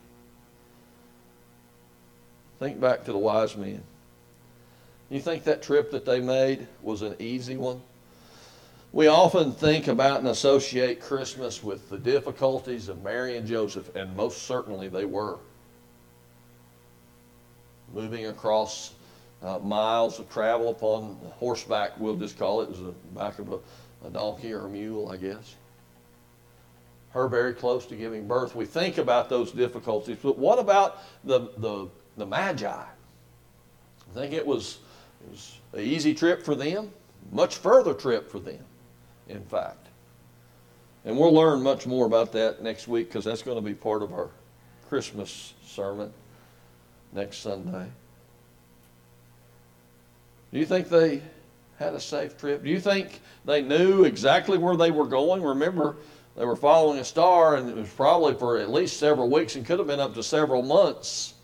Think 2.58 2.80
back 2.80 3.04
to 3.04 3.12
the 3.12 3.18
wise 3.18 3.58
men. 3.58 3.82
You 5.10 5.20
think 5.20 5.44
that 5.44 5.60
trip 5.60 5.90
that 5.90 6.06
they 6.06 6.20
made 6.20 6.66
was 6.80 7.02
an 7.02 7.16
easy 7.18 7.58
one? 7.58 7.82
We 8.90 9.06
often 9.06 9.52
think 9.52 9.86
about 9.86 10.20
and 10.20 10.28
associate 10.28 11.02
Christmas 11.02 11.62
with 11.62 11.90
the 11.90 11.98
difficulties 11.98 12.88
of 12.88 13.02
Mary 13.02 13.36
and 13.36 13.46
Joseph, 13.46 13.94
and 13.94 14.16
most 14.16 14.44
certainly 14.44 14.88
they 14.88 15.04
were. 15.04 15.36
Moving 17.92 18.26
across 18.28 18.94
uh, 19.42 19.58
miles 19.60 20.18
of 20.18 20.28
travel 20.30 20.70
upon 20.70 21.18
horseback, 21.36 21.98
we'll 21.98 22.16
just 22.16 22.38
call 22.38 22.60
it, 22.62 22.72
the 22.74 22.92
back 23.18 23.38
of 23.38 23.52
a, 23.52 23.58
a 24.06 24.10
donkey 24.10 24.52
or 24.52 24.66
a 24.66 24.68
mule, 24.68 25.10
I 25.10 25.16
guess. 25.16 25.54
Her 27.10 27.28
very 27.28 27.54
close 27.54 27.86
to 27.86 27.96
giving 27.96 28.26
birth. 28.26 28.54
We 28.54 28.66
think 28.66 28.98
about 28.98 29.28
those 29.28 29.52
difficulties, 29.52 30.18
but 30.22 30.38
what 30.38 30.58
about 30.58 30.98
the, 31.24 31.50
the 31.56 31.88
the 32.18 32.26
Magi. 32.26 32.66
I 32.68 34.14
think 34.14 34.34
it 34.34 34.46
was, 34.46 34.78
it 35.24 35.30
was 35.30 35.58
an 35.72 35.80
easy 35.80 36.14
trip 36.14 36.42
for 36.42 36.54
them, 36.54 36.90
much 37.32 37.56
further 37.56 37.94
trip 37.94 38.30
for 38.30 38.40
them, 38.40 38.64
in 39.28 39.44
fact. 39.44 39.86
And 41.04 41.16
we'll 41.16 41.32
learn 41.32 41.62
much 41.62 41.86
more 41.86 42.04
about 42.06 42.32
that 42.32 42.62
next 42.62 42.88
week 42.88 43.08
because 43.08 43.24
that's 43.24 43.42
going 43.42 43.56
to 43.56 43.62
be 43.62 43.74
part 43.74 44.02
of 44.02 44.12
our 44.12 44.30
Christmas 44.88 45.54
sermon 45.64 46.12
next 47.12 47.38
Sunday. 47.38 47.86
Do 50.52 50.58
you 50.58 50.66
think 50.66 50.88
they 50.88 51.22
had 51.78 51.94
a 51.94 52.00
safe 52.00 52.38
trip? 52.38 52.64
Do 52.64 52.70
you 52.70 52.80
think 52.80 53.20
they 53.44 53.62
knew 53.62 54.04
exactly 54.04 54.58
where 54.58 54.76
they 54.76 54.90
were 54.90 55.06
going? 55.06 55.42
Remember, 55.42 55.96
they 56.36 56.44
were 56.44 56.56
following 56.56 56.98
a 56.98 57.04
star, 57.04 57.56
and 57.56 57.68
it 57.68 57.76
was 57.76 57.88
probably 57.90 58.34
for 58.34 58.58
at 58.58 58.70
least 58.70 58.98
several 58.98 59.28
weeks 59.28 59.56
and 59.56 59.66
could 59.66 59.78
have 59.78 59.88
been 59.88 60.00
up 60.00 60.14
to 60.14 60.22
several 60.22 60.62
months. 60.62 61.34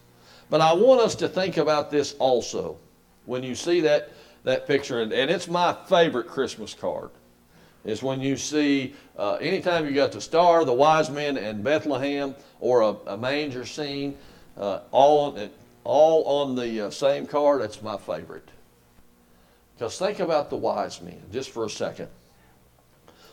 But 0.50 0.60
I 0.60 0.72
want 0.72 1.00
us 1.00 1.14
to 1.16 1.28
think 1.28 1.56
about 1.56 1.90
this 1.90 2.14
also 2.18 2.78
when 3.26 3.42
you 3.42 3.54
see 3.54 3.80
that, 3.80 4.10
that 4.44 4.66
picture, 4.66 5.02
and, 5.02 5.12
and 5.12 5.30
it's 5.30 5.48
my 5.48 5.76
favorite 5.88 6.28
Christmas 6.28 6.74
card. 6.74 7.10
Is 7.84 8.02
when 8.02 8.20
you 8.22 8.38
see, 8.38 8.94
uh, 9.18 9.34
anytime 9.34 9.84
you 9.84 9.92
got 9.92 10.12
the 10.12 10.20
star, 10.20 10.64
the 10.64 10.72
wise 10.72 11.10
men, 11.10 11.36
and 11.36 11.62
Bethlehem, 11.62 12.34
or 12.58 12.80
a, 12.80 12.96
a 13.08 13.16
manger 13.18 13.66
scene, 13.66 14.16
uh, 14.56 14.80
all, 14.90 15.32
on, 15.32 15.50
all 15.84 16.24
on 16.24 16.56
the 16.56 16.86
uh, 16.86 16.90
same 16.90 17.26
card, 17.26 17.60
that's 17.60 17.82
my 17.82 17.98
favorite. 17.98 18.48
Because 19.76 19.98
think 19.98 20.20
about 20.20 20.50
the 20.50 20.56
wise 20.56 21.00
men 21.02 21.20
just 21.32 21.50
for 21.50 21.64
a 21.64 21.70
second. 21.70 22.08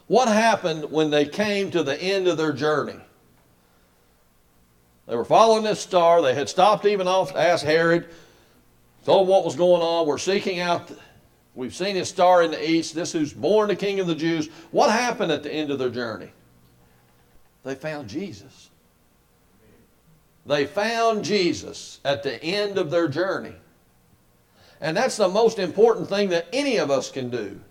What 0.08 0.28
happened 0.28 0.92
when 0.92 1.10
they 1.10 1.26
came 1.26 1.72
to 1.72 1.84
the 1.84 2.02
end 2.02 2.28
of 2.28 2.38
their 2.38 2.52
journey? 2.52 3.00
They 5.08 5.16
were 5.16 5.26
following 5.26 5.64
this 5.64 5.80
star. 5.80 6.22
They 6.22 6.34
had 6.34 6.50
stopped 6.50 6.86
even 6.86 7.08
off 7.08 7.34
to 7.34 7.40
ask 7.40 7.66
Herod, 7.66 8.10
told 9.06 9.24
him 9.24 9.32
what 9.32 9.46
was 9.46 9.56
going 9.56 9.82
on. 9.82 10.08
We're 10.08 10.18
seeking 10.18 10.60
out, 10.60 10.92
we've 11.54 11.76
seen 11.76 11.96
his 11.96 12.10
star 12.10 12.44
in 12.44 12.52
the 12.52 12.70
east. 12.70 12.96
This 12.96 13.12
who's 13.12 13.34
born 13.34 13.70
the 13.70 13.76
King 13.76 14.00
of 14.00 14.08
the 14.08 14.16
Jews. 14.16 14.50
What 14.72 14.90
happened 14.90 15.32
at 15.32 15.44
the 15.44 15.52
end 15.52 15.72
of 15.72 15.80
their 15.80 15.90
journey? 15.90 16.32
They 17.64 17.76
found 17.76 18.10
Jesus. 18.10 18.70
They 20.46 20.66
found 20.66 21.24
Jesus 21.24 22.00
at 22.04 22.24
the 22.24 22.44
end 22.44 22.78
of 22.78 22.90
their 22.90 23.08
journey. 23.08 23.54
And 24.82 24.98
that's 24.98 25.18
the 25.18 25.30
most 25.30 25.60
important 25.60 26.10
thing 26.10 26.30
that 26.30 26.48
any 26.52 26.78
of 26.78 26.90
us 26.90 27.12
can 27.12 27.30
do 27.30 27.62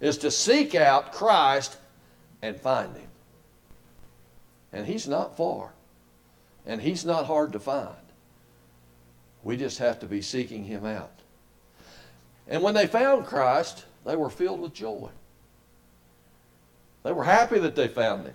is 0.00 0.18
to 0.18 0.32
seek 0.32 0.74
out 0.74 1.12
Christ 1.12 1.76
and 2.42 2.56
find 2.56 2.94
him. 2.96 3.08
And 4.72 4.86
he's 4.86 5.06
not 5.06 5.36
far. 5.36 5.72
And 6.66 6.82
he's 6.82 7.04
not 7.04 7.26
hard 7.26 7.52
to 7.52 7.60
find. 7.60 7.94
We 9.44 9.56
just 9.56 9.78
have 9.78 10.00
to 10.00 10.06
be 10.06 10.20
seeking 10.20 10.64
him 10.64 10.84
out. 10.84 11.12
And 12.48 12.62
when 12.62 12.74
they 12.74 12.86
found 12.86 13.24
Christ, 13.24 13.84
they 14.04 14.16
were 14.16 14.28
filled 14.28 14.60
with 14.60 14.74
joy. 14.74 15.08
They 17.04 17.12
were 17.12 17.24
happy 17.24 17.60
that 17.60 17.76
they 17.76 17.88
found 17.88 18.26
him. 18.26 18.34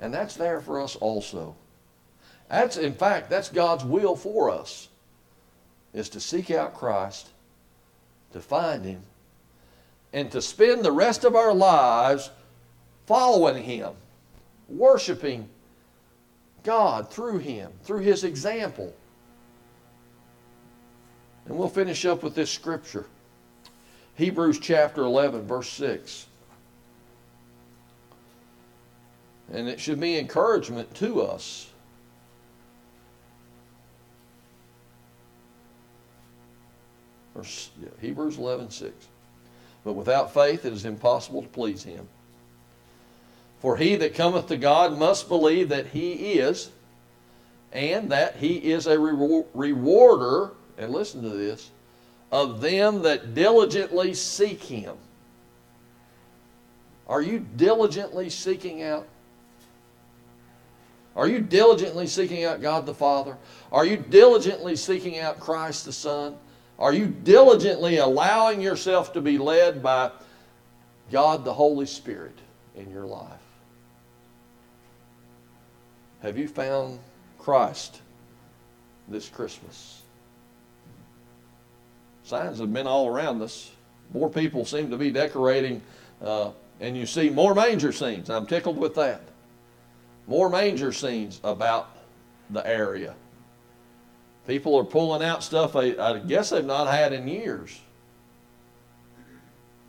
And 0.00 0.12
that's 0.12 0.36
there 0.36 0.60
for 0.60 0.80
us 0.80 0.96
also. 0.96 1.54
That's 2.48 2.76
in 2.78 2.94
fact, 2.94 3.28
that's 3.28 3.50
God's 3.50 3.84
will 3.84 4.16
for 4.16 4.50
us 4.50 4.88
is 5.92 6.08
to 6.10 6.20
seek 6.20 6.50
out 6.50 6.74
Christ, 6.74 7.28
to 8.32 8.40
find 8.40 8.84
him, 8.84 9.02
and 10.12 10.30
to 10.30 10.40
spend 10.42 10.84
the 10.84 10.92
rest 10.92 11.24
of 11.24 11.34
our 11.34 11.54
lives 11.54 12.30
following 13.06 13.62
him, 13.62 13.92
worshiping 14.68 15.48
God 16.62 17.10
through 17.10 17.38
him, 17.38 17.72
through 17.82 18.00
his 18.00 18.24
example. 18.24 18.94
And 21.46 21.56
we'll 21.56 21.68
finish 21.68 22.04
up 22.04 22.22
with 22.22 22.34
this 22.34 22.50
scripture 22.50 23.06
Hebrews 24.14 24.58
chapter 24.58 25.02
11, 25.02 25.46
verse 25.46 25.70
6. 25.70 26.26
And 29.52 29.68
it 29.68 29.80
should 29.80 30.00
be 30.00 30.18
encouragement 30.18 30.94
to 30.96 31.22
us. 31.22 31.71
Verse, 37.42 37.70
yeah, 37.82 37.88
Hebrews 38.00 38.38
11, 38.38 38.70
6. 38.70 38.92
But 39.84 39.94
without 39.94 40.32
faith 40.32 40.64
it 40.64 40.72
is 40.72 40.84
impossible 40.84 41.42
to 41.42 41.48
please 41.48 41.82
him. 41.82 42.06
For 43.58 43.76
he 43.76 43.96
that 43.96 44.14
cometh 44.14 44.46
to 44.46 44.56
God 44.56 44.96
must 44.96 45.28
believe 45.28 45.68
that 45.70 45.88
he 45.88 46.12
is, 46.34 46.70
and 47.72 48.12
that 48.12 48.36
he 48.36 48.58
is 48.58 48.86
a 48.86 48.96
rewarder, 48.96 50.52
and 50.78 50.92
listen 50.92 51.20
to 51.22 51.30
this, 51.30 51.72
of 52.30 52.60
them 52.60 53.02
that 53.02 53.34
diligently 53.34 54.14
seek 54.14 54.62
him. 54.62 54.96
Are 57.08 57.22
you 57.22 57.44
diligently 57.56 58.30
seeking 58.30 58.84
out 58.84 59.08
Are 61.16 61.26
you 61.26 61.40
diligently 61.40 62.06
seeking 62.06 62.44
out 62.44 62.62
God 62.62 62.86
the 62.86 62.94
Father? 62.94 63.36
Are 63.72 63.84
you 63.84 63.96
diligently 63.96 64.76
seeking 64.76 65.18
out 65.18 65.40
Christ 65.40 65.84
the 65.84 65.92
Son? 65.92 66.36
Are 66.82 66.92
you 66.92 67.06
diligently 67.06 67.98
allowing 67.98 68.60
yourself 68.60 69.12
to 69.12 69.20
be 69.20 69.38
led 69.38 69.84
by 69.84 70.10
God 71.12 71.44
the 71.44 71.54
Holy 71.54 71.86
Spirit 71.86 72.36
in 72.74 72.90
your 72.90 73.06
life? 73.06 73.38
Have 76.22 76.36
you 76.36 76.48
found 76.48 76.98
Christ 77.38 78.00
this 79.06 79.28
Christmas? 79.28 80.02
Signs 82.24 82.58
have 82.58 82.72
been 82.72 82.88
all 82.88 83.06
around 83.06 83.40
us. 83.42 83.70
More 84.12 84.28
people 84.28 84.64
seem 84.64 84.90
to 84.90 84.96
be 84.96 85.12
decorating, 85.12 85.80
uh, 86.20 86.50
and 86.80 86.96
you 86.96 87.06
see 87.06 87.30
more 87.30 87.54
manger 87.54 87.92
scenes. 87.92 88.28
I'm 88.28 88.46
tickled 88.46 88.76
with 88.76 88.96
that. 88.96 89.22
More 90.26 90.50
manger 90.50 90.92
scenes 90.92 91.40
about 91.44 91.90
the 92.50 92.66
area. 92.66 93.14
People 94.46 94.76
are 94.76 94.84
pulling 94.84 95.22
out 95.22 95.42
stuff 95.42 95.76
I, 95.76 95.94
I 95.98 96.18
guess 96.18 96.50
they've 96.50 96.64
not 96.64 96.92
had 96.92 97.12
in 97.12 97.28
years. 97.28 97.80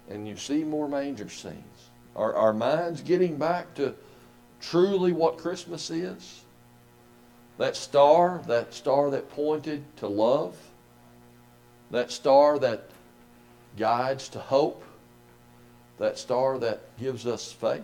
And 0.09 0.27
you 0.27 0.37
see 0.37 0.63
more 0.63 0.87
manger 0.87 1.29
scenes. 1.29 1.89
Are 2.15 2.35
our 2.35 2.53
minds 2.53 3.01
getting 3.01 3.37
back 3.37 3.73
to 3.75 3.95
truly 4.61 5.11
what 5.11 5.37
Christmas 5.37 5.89
is? 5.89 6.41
That 7.57 7.75
star, 7.75 8.41
that 8.47 8.73
star 8.73 9.09
that 9.11 9.29
pointed 9.29 9.83
to 9.97 10.07
love, 10.07 10.55
that 11.91 12.11
star 12.11 12.59
that 12.59 12.89
guides 13.77 14.29
to 14.29 14.39
hope, 14.39 14.83
that 15.97 16.17
star 16.17 16.59
that 16.59 16.81
gives 16.99 17.25
us 17.25 17.51
faith. 17.51 17.81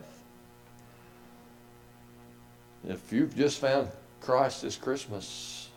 If 2.88 3.12
you've 3.12 3.36
just 3.36 3.60
found 3.60 3.90
Christ 4.22 4.62
this 4.62 4.76
Christmas, 4.76 5.69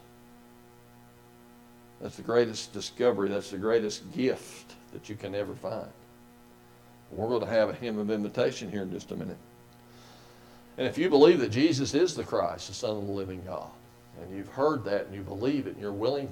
that's 2.03 2.17
the 2.17 2.23
greatest 2.23 2.73
discovery, 2.73 3.29
that's 3.29 3.51
the 3.51 3.59
greatest 3.59 4.13
gift 4.13 4.75
that 4.93 5.09
you 5.09 5.15
can 5.15 5.35
ever 5.35 5.55
find. 5.55 5.89
We're 7.13 7.29
going 7.29 7.43
to 7.43 7.47
have 7.47 7.69
a 7.69 7.75
hymn 7.75 7.99
of 7.99 8.11
invitation 8.11 8.71
here 8.71 8.83
in 8.83 8.91
just 8.91 9.13
a 9.13 9.17
minute. 9.17 9.37
And 10.79 10.87
if 10.87 10.99
you 10.99 11.09
believe 11.09 11.39
that 11.41 11.51
Jesus 11.51 11.95
is 11.95 12.15
the 12.15 12.25
Christ, 12.25 12.69
the 12.69 12.75
Son 12.75 12.97
of 12.97 13.07
the 13.07 13.13
living 13.13 13.43
God, 13.47 13.71
and 14.21 14.37
you've 14.37 14.49
heard 14.49 14.85
that 14.85 15.07
and 15.07 15.15
you 15.15 15.23
believe 15.23 15.67
it 15.67 15.75
and 15.75 15.81
you're 15.81 15.93
willing 15.93 16.29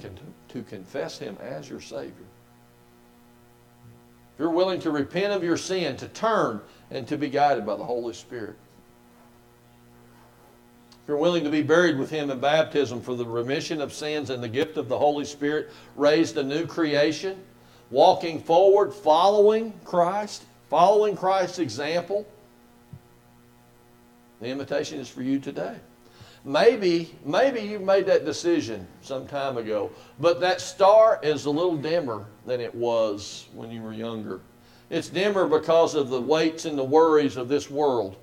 to, 0.49 0.63
confess 0.63 1.19
Him 1.19 1.37
as 1.41 1.69
your 1.69 1.81
Savior, 1.81 2.27
if 4.35 4.41
you're 4.41 4.51
willing 4.51 4.81
to 4.81 4.91
repent 4.91 5.33
of 5.33 5.45
your 5.45 5.57
sin, 5.57 5.97
to 5.99 6.09
turn, 6.09 6.61
and 6.91 7.07
to 7.07 7.17
be 7.17 7.29
guided 7.29 7.65
by 7.65 7.77
the 7.77 7.85
Holy 7.85 8.15
Spirit, 8.15 8.57
you're 11.11 11.19
willing 11.19 11.43
to 11.43 11.51
be 11.51 11.61
buried 11.61 11.99
with 11.99 12.09
Him 12.09 12.31
in 12.31 12.39
baptism 12.39 13.03
for 13.03 13.17
the 13.17 13.25
remission 13.25 13.81
of 13.81 13.93
sins 13.93 14.31
and 14.31 14.41
the 14.41 14.49
gift 14.49 14.77
of 14.77 14.89
the 14.89 14.97
Holy 14.97 15.25
Spirit, 15.25 15.71
raised 15.97 16.37
a 16.37 16.43
new 16.43 16.69
creation, 16.69 17.37
walking 17.91 18.41
forward, 18.41 18.95
following 18.95 19.73
Christ, 19.85 20.45
following 20.69 21.17
Christ's 21.17 21.59
example, 21.59 22.25
the 24.41 24.47
invitation 24.47 25.01
is 25.01 25.09
for 25.09 25.23
you 25.23 25.41
today. 25.41 25.75
Maybe, 26.45 27.13
maybe 27.25 27.59
you 27.59 27.81
made 27.81 28.07
that 28.07 28.25
decision 28.25 28.87
some 29.03 29.27
time 29.27 29.57
ago, 29.57 29.91
but 30.21 30.39
that 30.39 30.61
star 30.61 31.19
is 31.25 31.47
a 31.47 31.51
little 31.51 31.77
dimmer 31.77 32.27
than 32.47 32.61
it 32.61 32.73
was 32.73 33.49
when 33.53 33.73
you 33.73 33.83
were 33.83 33.93
younger. 33.93 34.39
It's 34.91 35.09
dimmer 35.09 35.49
because 35.49 35.97
of 35.97 36.09
the 36.09 36.21
weights 36.21 36.67
and 36.67 36.79
the 36.79 36.85
worries 36.85 37.37
of 37.37 37.49
this 37.49 37.69
world. 37.69 38.17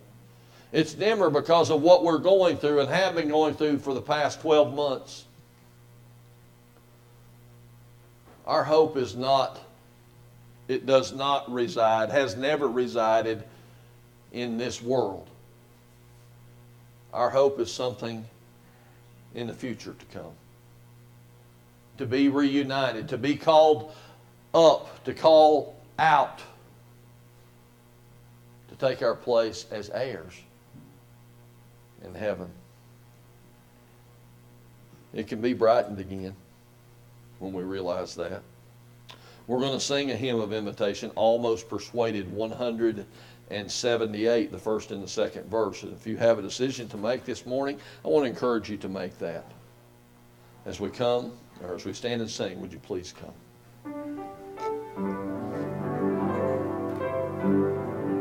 It's 0.78 0.94
dimmer 0.94 1.32
because 1.32 1.72
of 1.72 1.82
what 1.82 2.04
we're 2.04 2.20
going 2.20 2.58
through 2.58 2.82
and 2.82 2.90
have 2.90 3.16
been 3.16 3.30
going 3.30 3.56
through 3.56 3.80
for 3.80 3.96
the 3.96 4.02
past 4.02 4.42
12 4.42 4.76
months. 4.76 5.26
Our 8.46 8.64
hope 8.64 8.96
is 8.96 9.16
not, 9.16 9.60
it 10.68 10.86
does 10.86 11.14
not 11.14 11.52
reside, 11.52 12.12
has 12.12 12.38
never 12.38 12.68
resided 12.68 13.44
in 14.32 14.60
this 14.60 14.80
world. 14.80 15.28
Our 17.12 17.32
hope 17.32 17.60
is 17.60 17.74
something 17.74 18.24
in 19.34 19.48
the 19.48 19.56
future 19.56 19.96
to 19.98 20.06
come. 20.20 20.34
To 21.98 22.06
be 22.06 22.30
reunited, 22.30 23.10
to 23.10 23.18
be 23.18 23.36
called 23.36 23.96
up, 24.54 25.04
to 25.06 25.16
call 25.16 25.76
out, 25.98 26.40
to 28.70 28.76
take 28.76 29.02
our 29.02 29.16
place 29.16 29.66
as 29.72 29.90
heirs 29.90 30.36
in 32.04 32.14
heaven. 32.14 32.50
It 35.14 35.28
can 35.28 35.42
be 35.42 35.54
brightened 35.54 36.00
again 36.00 36.36
when 37.40 37.54
we 37.54 37.64
realize 37.64 38.14
that. 38.16 38.42
We're 39.48 39.60
going 39.60 39.74
to 39.74 39.80
sing 39.80 40.12
a 40.12 40.16
hymn 40.16 40.42
of 40.42 40.52
invitation, 40.52 41.10
Almost 41.16 41.70
Persuaded 41.70 42.30
178, 42.34 44.52
the 44.52 44.60
first 44.60 44.92
and 44.92 45.02
the 45.02 45.08
second 45.08 45.50
verse. 45.50 45.84
And 45.84 45.94
if 45.94 46.06
you 46.06 46.18
have 46.18 46.38
a 46.38 46.42
decision 46.42 46.90
to 46.90 46.98
make 46.98 47.24
this 47.24 47.46
morning, 47.46 47.80
I 48.04 48.10
want 48.10 48.26
to 48.26 48.30
encourage 48.30 48.70
you 48.70 48.76
to 48.78 48.90
make 48.90 49.18
that. 49.20 49.50
As 50.66 50.82
we 50.82 50.90
come, 50.90 51.32
or 51.64 51.76
as 51.76 51.86
we 51.86 51.94
stand 51.94 52.20
and 52.20 52.30
sing, 52.30 52.60
would 52.60 52.74
you 52.74 52.80
please 52.80 53.14
come? 53.18 53.32